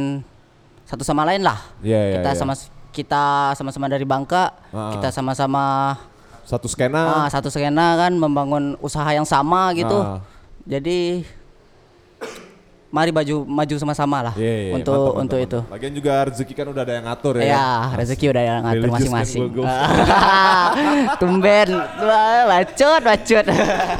[0.82, 2.37] satu sama lain lah Iya, iya, kita iya.
[2.37, 2.54] sama
[2.90, 4.90] kita sama-sama dari Bangka Ah.
[4.90, 5.94] kita sama-sama
[6.42, 7.22] Satu skena.
[7.22, 10.18] ah, satu skena kan membangun usaha yang sama gitu Ah.
[10.64, 11.22] jadi
[12.96, 15.59] mari maju maju sama-sama lah Iya, iya, untuk mantap, untuk mantap, itu.
[15.68, 17.44] Lagian juga rezeki kan udah ada yang ngatur ya.
[17.46, 19.42] Ya, rezeki udah yang ngatur kan masing-masing.
[19.52, 19.68] gua-
[21.20, 23.44] Tumben, Wah, bacot, bacot.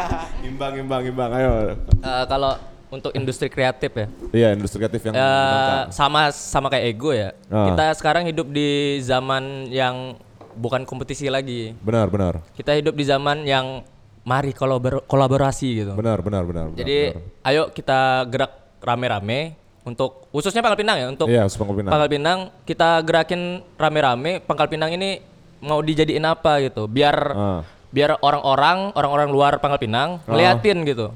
[0.48, 1.30] Imbang, imbang, imbang.
[1.30, 1.50] Ayo.
[1.98, 2.56] Eh, kalau
[2.87, 5.90] untuk industri kreatif ya, Iya, industri kreatif yang lengkap.
[5.90, 7.35] sama sama kayak ego ya.
[7.46, 7.68] Ah.
[7.68, 8.68] Kita sekarang hidup di
[9.02, 10.16] zaman yang
[10.54, 11.76] bukan kompetisi lagi.
[11.76, 12.40] Benar, benar.
[12.54, 13.85] Kita hidup di zaman yang
[14.22, 15.92] mari kolabor- kolaborasi gitu.
[15.92, 16.66] Benar, benar, benar.
[16.66, 17.44] benar, Jadi benar.
[17.44, 21.92] ayo kita gerak rame-rame untuk khususnya Pangkal Pinang ya untuk Iya, Pangkal Pinang.
[21.92, 23.40] Pangkal Pinang kita gerakin
[23.74, 25.22] rame-rame Pangkal Pinang ini
[25.58, 27.60] mau dijadiin apa gitu biar Ah.
[27.88, 31.14] biar orang-orang orang-orang luar Pangkal Pinang ngeliatin gitu.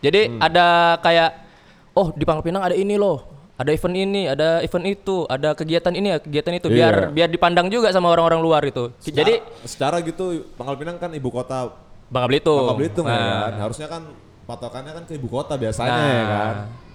[0.00, 0.40] Jadi Hmm.
[0.40, 0.66] ada
[0.98, 1.30] kayak
[1.92, 3.32] oh di Pangkal Pinang ada ini loh.
[3.54, 7.14] Ada event ini, ada event itu, ada kegiatan ini, ya kegiatan itu biar Iya.
[7.14, 8.90] biar dipandang juga sama orang-orang luar itu.
[9.00, 11.70] Jadi secara gitu Pangkal Pinang kan ibu kota
[12.10, 12.66] Bangka Belitung.
[12.66, 13.30] Bangka Belitung ya Nah.
[13.44, 13.52] kan.
[13.60, 14.02] Harusnya kan
[14.44, 16.54] patokannya kan ke ibu kota biasanya Nah, ya kan.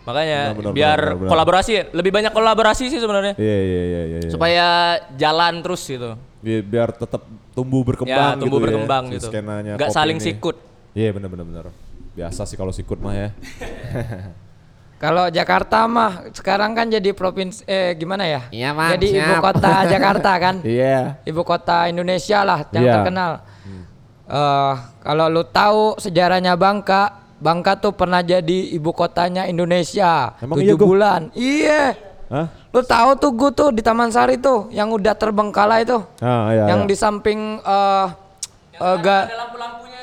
[0.10, 1.30] Makanya Benar, benar, biar benar, benar.
[1.30, 3.34] kolaborasi, lebih banyak kolaborasi sih sebenarnya.
[3.38, 4.18] Iya, iya, iya, iya.
[4.20, 4.30] iya.
[4.30, 4.66] Supaya
[5.14, 6.18] jalan terus gitu.
[6.40, 7.22] Bi- biar tetap
[7.54, 9.28] tumbuh berkembang ya, tumbuh gitu berkembang ya, gitu.
[9.30, 10.26] skenanya Nggak kopi saling ini.
[10.26, 10.56] sikut.
[10.92, 11.66] Iya, benar benar benar.
[12.12, 13.30] Biasa sih kalau sikut mah ya.
[15.00, 18.52] Kalau Jakarta mah sekarang kan jadi provinsi eh gimana ya?
[18.52, 19.40] Iya, Jadi ibu siap.
[19.40, 20.56] kota Jakarta kan.
[20.60, 21.24] Iya.
[21.24, 22.94] Ibu kota Indonesia lah yang Iya.
[23.00, 23.32] terkenal.
[24.28, 30.72] Eh, kalau lu tahu sejarahnya Bangka, Bangka tuh pernah jadi ibu kotanya Indonesia Emang iya,
[30.72, 30.86] tujuh Go?
[30.86, 31.32] bulan.
[31.32, 31.96] Iya.
[32.28, 32.48] Hah?
[32.70, 35.98] Lu tahu tuh gue tuh di Taman Sari tuh yang udah terbengkalai itu.
[36.20, 36.70] Ah, iya.
[36.70, 36.90] yang iya.
[36.90, 38.08] di samping eh
[38.76, 39.28] eh, ga-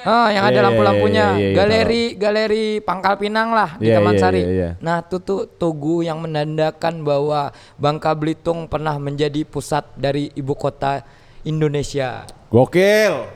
[0.06, 1.26] Ah, yang ada Iya, iya, lampu-lampunya.
[1.26, 4.38] iya, iya, iya, galeri galeri Pangkal Pinang lah di Iya, Taman iya, Sari.
[4.38, 4.70] iya, iya.
[4.78, 11.02] Nah, itu tuh tugu yang menandakan bahwa Bangka Belitung pernah menjadi pusat dari ibu kota
[11.42, 12.22] Indonesia.
[12.48, 13.26] Gokil.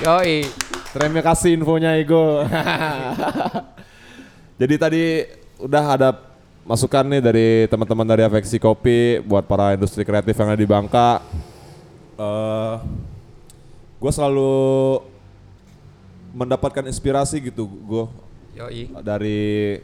[0.00, 0.65] Yoi.
[0.96, 2.40] Terima kasih infonya Ego.
[4.60, 5.02] Jadi tadi
[5.60, 6.08] udah ada
[6.64, 11.20] masukan nih dari teman-teman dari Afeksi Kopi buat para industri kreatif yang ada di Bangka.
[12.16, 12.74] Eh,
[14.00, 14.56] gue selalu
[16.32, 18.04] mendapatkan inspirasi gitu, gue
[19.04, 19.76] dari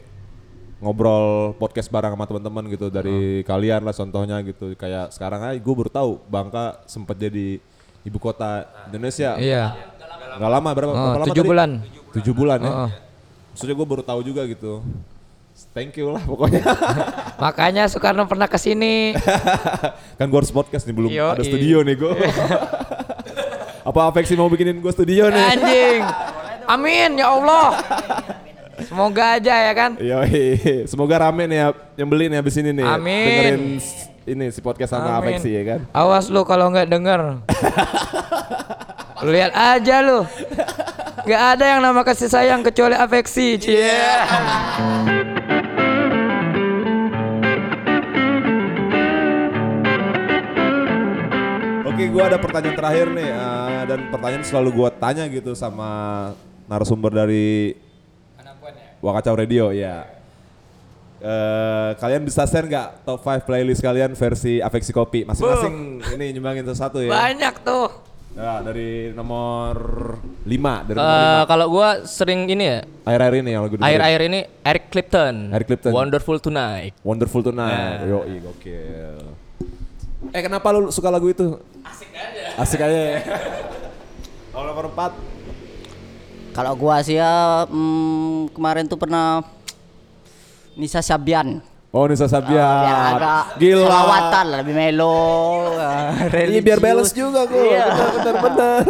[0.81, 5.73] ngobrol podcast bareng sama teman-teman gitu dari kalian lah contohnya gitu kayak sekarang aja gue
[5.77, 7.61] baru tahu Bangka sempat jadi
[8.03, 9.92] ibu kota Indonesia Iya.
[10.35, 11.49] Nggak lama berapa, Oh, berapa lama tujuh tadi?
[11.49, 11.69] bulan.
[12.11, 12.91] tujuh bulan ya Oh, oh.
[13.53, 14.81] Maksudnya gue baru tahu juga gitu.
[15.69, 16.65] Thank you lah pokoknya.
[17.43, 19.13] Makanya Soekarno pernah ke sini.
[20.17, 21.29] kan gue harus podcast nih belum Yoi.
[21.31, 22.13] ada studio nih gue.
[23.89, 25.45] Apa Afeksi mau bikinin gue studio nih?
[25.53, 25.99] Anjing.
[26.65, 27.77] Amin ya Allah.
[28.83, 29.91] Semoga aja ya kan.
[29.95, 32.85] Yoi, semoga rame nih ya yang beli nih abis ini nih.
[32.87, 33.21] Amin.
[33.21, 33.63] Dengerin
[34.25, 35.37] ini si podcast sama Amin.
[35.37, 35.79] Afeksi ya kan.
[35.93, 37.21] Awas lu kalau nggak denger.
[39.21, 40.25] Lu Lihat aja lu.
[41.29, 43.61] Gak ada yang nama kasih sayang kecuali afeksi.
[43.61, 43.93] Cie.
[51.85, 56.33] Oke, gua ada pertanyaan terakhir nih eh, dan pertanyaan selalu gua tanya gitu sama
[56.65, 57.77] narasumber dari
[59.03, 60.09] Wakacau Radio ya.
[61.23, 66.67] Eh, kalian bisa share nggak top 5 playlist kalian versi Afeksi Kopi masing-masing ini nyumbangin
[66.75, 67.13] satu ya.
[67.13, 68.02] Banyak tuh.
[68.33, 69.73] Nah, dari nomor
[70.41, 71.51] 5 dari nomor 5.
[71.53, 75.53] kalau gua sering ini ya, Air-air ini yang lagu air-air ini Eric Clapton.
[75.53, 75.93] Eric Clapton.
[75.93, 76.97] Wonderful Tonight.
[77.05, 78.01] Wonderful Tonight.
[78.01, 78.09] Nah.
[78.09, 79.17] Yoi, gokil.
[80.33, 81.61] Eh kenapa lu suka lagu itu?
[81.85, 82.43] Asik aja.
[82.57, 83.19] Asik aja ya.
[84.53, 89.45] Kalau nomor 4 Kalau gua sih ya hmm, kemarin tuh pernah
[90.73, 91.61] Nisa Sabian.
[91.93, 92.57] Oh Nisa Sabian.
[92.57, 93.85] Biar agak Gila.
[93.85, 95.13] selawatan lah, lebih melo.
[95.77, 97.69] uh, Iya biar balance juga gue.
[97.69, 97.85] Iya.
[97.85, 98.83] Bener bener bener.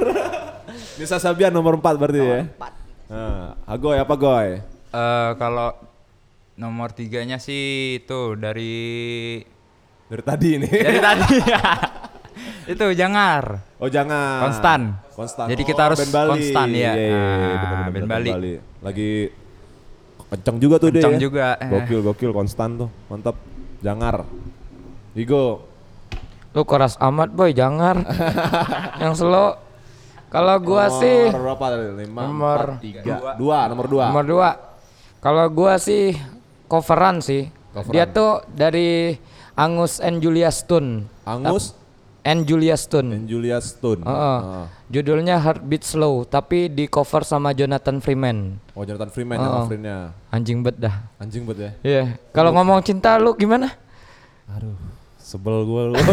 [0.96, 2.40] Nisa Sabian nomor 4 berarti ya.
[2.48, 2.74] Empat.
[3.12, 4.48] Nah, Agoy apa Goy?
[4.88, 5.76] Eh, kalau
[6.56, 7.62] nomor tiganya sih
[8.00, 9.44] itu dari
[10.06, 10.70] Dari tadi ini.
[10.70, 11.38] dari tadi
[12.74, 14.48] itu jangar Oh jangan.
[14.48, 14.82] Konstan.
[15.12, 15.46] Konstan.
[15.50, 16.32] Jadi Oh, kita harus band Bali.
[16.32, 16.78] konstan, ya.
[16.78, 18.54] Iya, iya, iya, Ah, bener, bener, band bener, Bali.
[18.80, 19.12] Lagi
[20.34, 21.20] kenceng juga tuh Kenceng dia.
[21.20, 21.22] ya.
[21.22, 21.70] juga, eh.
[21.70, 22.90] Gokil gokil konstan tuh.
[23.08, 23.38] Mantap.
[23.80, 24.26] Jangar.
[25.14, 25.70] Igo.
[26.54, 28.02] Lu keras amat boy, jangan.
[29.02, 29.58] yang slow.
[30.34, 31.86] Kalau gua nomor sih berapa tadi?
[31.94, 33.00] Lima, nomor- empat, tiga,
[33.38, 34.04] dua, nomor dua.
[34.10, 34.50] nomor dua.
[35.22, 36.18] Kalau gua sih
[36.66, 37.54] coveran sih.
[37.70, 37.94] Coveran.
[37.94, 39.14] Dia tuh dari
[39.54, 41.06] Angus and Julia Stone.
[41.22, 41.78] Angus
[42.24, 43.12] And Julia Stone.
[43.12, 44.00] dan Julia Stone.
[44.00, 44.40] Heeh.
[44.40, 44.66] Ah.
[44.88, 48.64] Judulnya Heartbeat Slow, tapi di cover sama Jonathan Freeman.
[48.72, 49.56] Oh Jonathan Freeman yang Oh.
[49.62, 50.16] coverin-nya.
[50.30, 51.04] Anjing bet dah.
[51.18, 51.72] Anjing bet ya.
[51.82, 52.04] Iya.
[52.32, 53.76] Kalau ngomong cinta lu gimana?
[54.50, 54.72] Aduh,
[55.18, 55.96] sebel gue lu.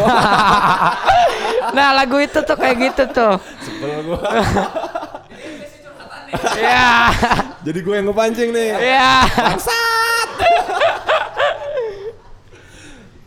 [1.70, 3.38] Nah lagu itu tuh kayak gitu tuh.
[3.62, 4.20] sebel gue.
[6.56, 6.90] Iya.
[7.66, 8.70] Jadi gue yang ngepancing nih.
[8.74, 9.12] Iya.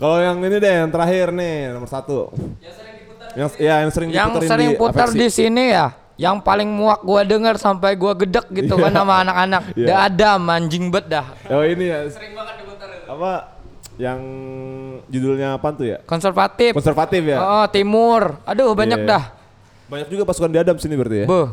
[0.03, 2.27] Kalau yang ini deh, yang terakhir nih, nomor satu.
[3.39, 5.19] Yang ya, yang sering Yang sering di putar Afeksi.
[5.23, 5.95] di sini ya.
[6.19, 9.71] Yang paling muak gua denger sampai gua gedek gitu kan sama anak-anak.
[9.79, 9.87] Iya.
[9.87, 11.31] Dah ada anjing bet dah.
[11.47, 12.03] Oh ini ya.
[12.11, 13.31] Sering banget diputar Apa?
[13.95, 14.19] Yang
[15.07, 15.97] judulnya apa tuh ya?
[16.03, 16.75] Konservatif.
[16.75, 17.39] Konservatif ya.
[17.39, 18.43] Oh, timur.
[18.43, 19.09] Aduh banyak Iya.
[19.09, 19.23] dah.
[19.87, 21.27] Banyak juga pasukan di Adam sini berarti ya.
[21.31, 21.47] Beuh.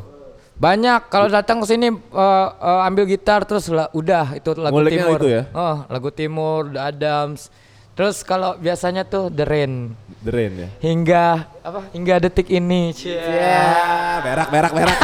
[0.59, 5.07] Banyak kalau datang ke sini eh, eh, ambil gitar terus lah udah itu lagu Nguliknya
[5.07, 5.19] timur.
[5.23, 5.43] itu ya?
[5.55, 7.70] Oh, lagu timur, The Adams.
[8.01, 9.93] Terus kalau biasanya tuh The Rain.
[10.25, 10.69] The Rain ya.
[10.81, 11.93] Hingga apa?
[11.93, 12.97] Hingga detik ini.
[12.97, 13.13] Cie.
[13.13, 14.99] Ya, berak, berak, berak.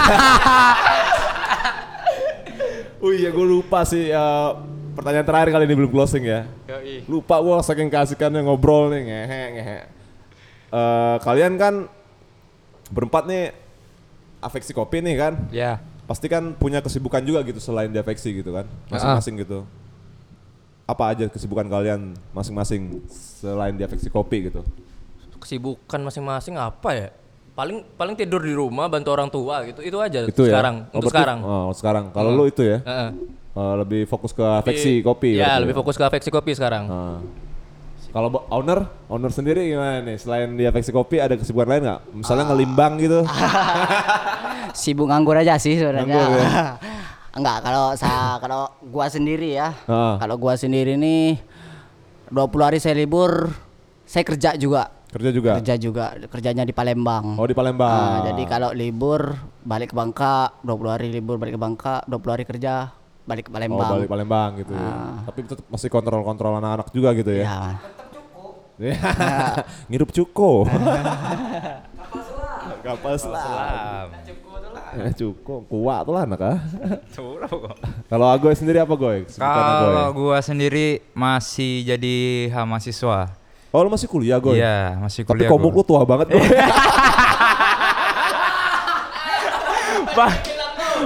[3.05, 4.09] oh iya, gue lupa sih.
[4.09, 4.51] eh,
[4.97, 6.49] pertanyaan terakhir kali ini belum closing ya.
[7.05, 9.79] Lupa gue saking kasihkannya ngobrol nih, ngehe, ngehe.
[10.73, 11.93] Eh, kalian kan
[12.89, 13.53] berempat nih
[14.41, 15.37] afeksi kopi nih kan.
[15.53, 15.85] Ya.
[16.09, 18.65] Pasti kan punya kesibukan juga gitu selain di afeksi gitu kan.
[18.89, 19.69] Masing-masing gitu.
[20.87, 24.63] Apa aja kesibukan kalian masing-masing selain di afeksi kopi gitu?
[25.43, 27.09] Kesibukan masing-masing apa ya?
[27.59, 29.83] Paling paling tidur di rumah bantu orang tua gitu.
[29.83, 30.55] Itu aja Itu ya.
[30.55, 31.39] sekarang Oh, untuk sekarang.
[31.43, 32.05] Oh, sekarang.
[32.15, 32.79] Kalau lu itu ya?
[32.87, 33.11] Heeh.
[33.57, 36.87] Eh, lebih fokus ke afeksi kopi Ya, lebih fokus ke afeksi kopi sekarang.
[36.87, 37.19] Nah.
[38.15, 40.17] Kalau owner, owner sendiri gimana nih?
[40.17, 42.01] Selain di afeksi kopi ada kesibukan lain nggak?
[42.15, 43.27] Misalnya ngelimbang gitu?
[44.81, 46.05] Sibuk nganggur aja sih sebenarnya.
[46.05, 46.53] Nganggur ya?
[47.37, 48.11] Enggak, kalau sa
[48.43, 49.77] kalau gua sendiri ya.
[49.85, 50.17] Ah.
[50.17, 51.37] Kalau gua sendiri nih
[52.33, 53.53] 20 hari saya libur,
[54.09, 54.89] saya kerja juga.
[55.13, 55.53] Kerja juga?
[55.63, 57.39] Kerja juga, kerjanya di Palembang.
[57.39, 57.89] Oh di Palembang.
[57.89, 62.45] Nah, jadi kalau libur balik ke Bangka, 20 hari libur balik ke Bangka, 20 hari
[62.45, 62.91] kerja
[63.29, 63.91] balik ke Oh Palembang.
[64.01, 64.93] balik Palembang gitu ya.
[65.31, 67.45] Tapi tetap masih kontrol-kontrol anak-anak juga gitu ya?
[67.47, 67.61] Ya.
[68.77, 68.97] Iya.
[69.89, 70.67] Ngirup cuko.
[72.87, 74.07] Kapal selam.
[74.15, 74.35] Ya,
[75.21, 76.59] cuko, kuat tuh lah anak ah.
[78.07, 79.25] Kalau Agoy sendiri apa Agoy?
[79.29, 82.17] Kalau gua sendiri masih jadi
[82.65, 83.31] mahasiswa.
[83.71, 84.57] Oh lu masih kuliah Goy?
[84.57, 85.51] Iya, masih Tapi kuliah.
[85.53, 86.41] komuk lu tua banget Goy.
[90.17, 90.41] Ba-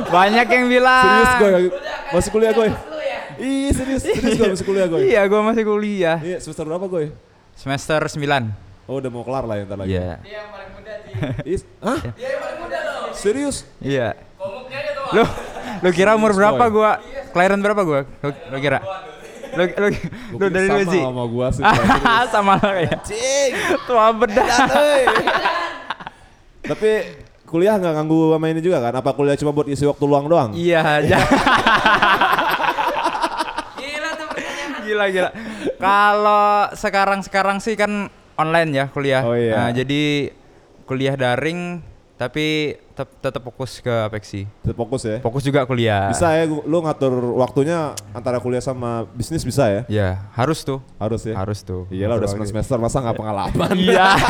[0.07, 1.03] banyak yang bilang.
[1.03, 1.53] serius Goy,
[2.14, 2.70] masih kuliah Goy?
[3.41, 5.01] Ih serius, serius Goy masih kuliah Goy?
[5.11, 6.18] Iya, gua masih kuliah.
[6.22, 7.11] Iya semester berapa Goy?
[7.59, 8.70] Semester 9.
[8.91, 9.95] Oh udah mau kelar lah ya ntar lagi.
[9.95, 10.18] Iya.
[11.47, 12.11] Is, hah?
[13.14, 13.62] Serius?
[13.78, 14.18] Iya.
[15.14, 15.22] Lu
[15.86, 16.74] lu kira umur Serius, berapa Boy.
[16.74, 16.91] gua?
[17.30, 18.01] kelahiran berapa gua?
[18.03, 18.82] Lu, lu kira?
[19.55, 19.88] Lu, lu,
[20.43, 20.99] lu dari sama Wezi?
[20.99, 21.62] sama gua sih.
[22.34, 22.99] sama lo ya.
[23.07, 23.53] Cing.
[23.86, 24.51] Tua bedah.
[26.66, 26.91] Tapi
[27.47, 28.99] kuliah nggak ganggu sama ini juga kan?
[28.99, 30.51] Apa kuliah cuma buat isi waktu luang doang?
[30.59, 31.14] Iya aja.
[34.82, 35.30] gila gila.
[35.78, 38.11] Kalau sekarang sekarang sih kan
[38.41, 39.22] online ya kuliah.
[39.22, 39.55] Oh iya.
[39.57, 40.32] Nah, jadi
[40.88, 41.84] kuliah daring
[42.16, 44.45] tapi tetap tetap fokus ke Apexi.
[44.61, 45.16] Tetep Fokus ya.
[45.24, 46.12] Fokus juga kuliah.
[46.12, 49.82] Bisa ya, lu ngatur waktunya antara kuliah sama bisnis bisa ya?
[49.88, 50.84] Ya, harus tuh.
[51.01, 51.32] Harus ya.
[51.36, 51.88] Harus tuh.
[51.88, 53.76] Iyalah udah 9 semester masa nggak pengalaman.
[53.88, 54.09] Iya.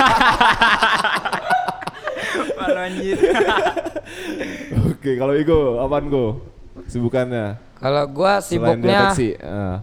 [2.91, 3.19] Anjir.
[4.91, 6.43] Oke, kalau Igo, apaan Go?
[6.91, 7.61] Sibukannya?
[7.79, 9.81] Kalau gua Selain di sibuknya Apeksi, ah.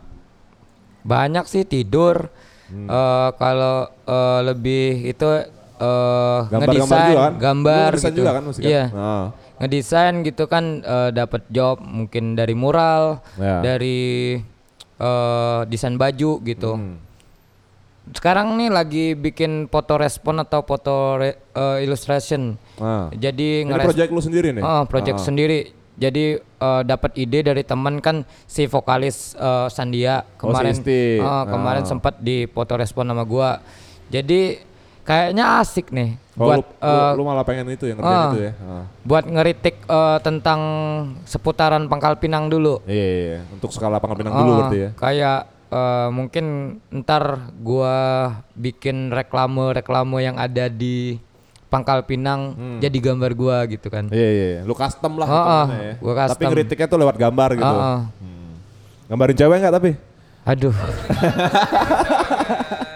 [1.02, 2.30] banyak sih tidur.
[2.68, 2.86] Hmm.
[2.86, 5.28] Eh, kalau eh, lebih itu
[5.78, 7.34] eh, Gambar-gambar ngedesain, juga kan?
[7.38, 8.20] gambar Lu ngedesain gitu.
[8.20, 8.70] juga kan musik kan?
[8.70, 8.84] Iya.
[8.92, 9.26] Ah.
[9.58, 13.62] Ngedesain gitu kan eh, dapat job mungkin dari mural, Ya.
[13.62, 14.00] dari
[14.98, 16.72] eh, desain baju gitu.
[16.74, 16.98] Hmm.
[18.10, 22.56] Sekarang nih lagi bikin foto respon atau foto re- eh, illustration.
[22.78, 23.12] Ah.
[23.12, 24.62] Jadi Ini ngeres- project lu sendiri nih?
[24.62, 25.26] Oh, project Ah.
[25.26, 25.60] sendiri.
[25.98, 31.44] Jadi eh, dapat ide dari teman kan si vokalis eh, Sandia Oh, si kemarin eh,
[31.50, 31.90] kemarin Ah.
[31.90, 33.58] sempat di foto respon sama gua.
[34.08, 34.62] Jadi
[35.02, 38.30] kayaknya asik nih Oh, buat lu, lu, eh, lu malah pengen itu ya, ngerjain ah.
[38.30, 38.52] itu ya?
[38.62, 38.84] Ah.
[39.02, 40.62] buat ngeritik eh, tentang
[41.26, 42.78] seputaran Pangkal Pinang dulu.
[42.86, 43.40] Iya, iya, iya.
[43.50, 44.90] Untuk skala Pangkal Pinang dulu Ah, berarti ya?
[44.94, 46.46] Kayak eh, mungkin
[46.94, 47.24] ntar
[47.58, 47.98] gua
[48.54, 51.18] bikin reklame-reklame yang ada di
[51.68, 54.08] Pangkal Pinang jadi gambar gua gitu kan.
[54.08, 54.62] Iya, iya, iya.
[54.64, 55.44] Lu custom lah Ah, ah.
[55.68, 55.94] hitungannya ya.
[56.00, 56.52] Gua Tapi custom.
[56.56, 57.68] kritiknya tuh lewat gambar gitu.
[57.68, 58.00] Ah, ah.
[59.08, 59.92] Gambarin cewek nggak tapi?
[60.44, 60.76] Aduh.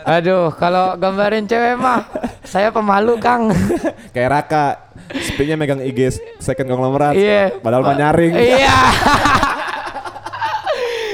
[0.01, 2.03] Aduh, kalau gambarin cewek mah
[2.41, 3.53] saya pemalu, Kang.
[4.15, 4.65] Kayak Raka,
[5.13, 7.13] speaknya megang IG second konglomerat.
[7.13, 7.59] Iya.
[7.59, 8.33] Padahal mah nyaring.
[8.33, 8.75] Iya.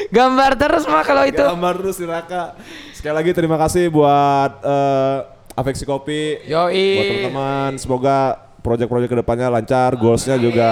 [0.07, 1.43] Gambar terus mah kalau itu.
[1.43, 2.55] Gambar terus si Raka.
[2.95, 5.17] Sekali lagi terima kasih buat eh,
[5.57, 6.45] Afeksi Kopi.
[6.45, 6.85] Yoi.
[6.93, 8.17] Buat teman-teman, semoga
[8.61, 10.69] project-project ke depannya lancar, goalsnya juga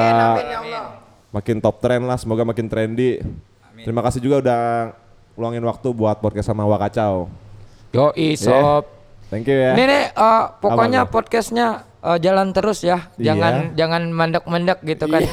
[1.34, 3.18] makin top trend lah, semoga makin trendy.
[3.82, 4.62] Terima kasih juga udah
[5.34, 7.26] luangin waktu buat podcast sama Wakacau.
[7.98, 8.86] Yoi, sob.
[9.34, 9.74] Thank you ya.
[9.74, 11.68] Ini nih eh, pokoknya Apa, podcastnya
[12.06, 13.10] eh, jalan terus ya.
[13.18, 13.34] Iya.
[13.34, 15.26] Jangan jangan mandek-mandek gitu kan.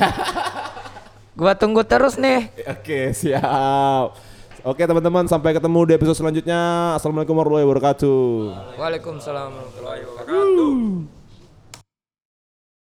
[1.38, 2.48] Gua tunggu terus nih.
[2.72, 4.31] Oke, siap.
[4.62, 6.94] Oke teman-teman, sampai ketemu di episode selanjutnya.
[6.94, 8.22] Assalamualaikum warahmatullahi wabarakatuh.
[8.78, 11.21] Waalaikumsalam warahmatullahi wabarakatuh.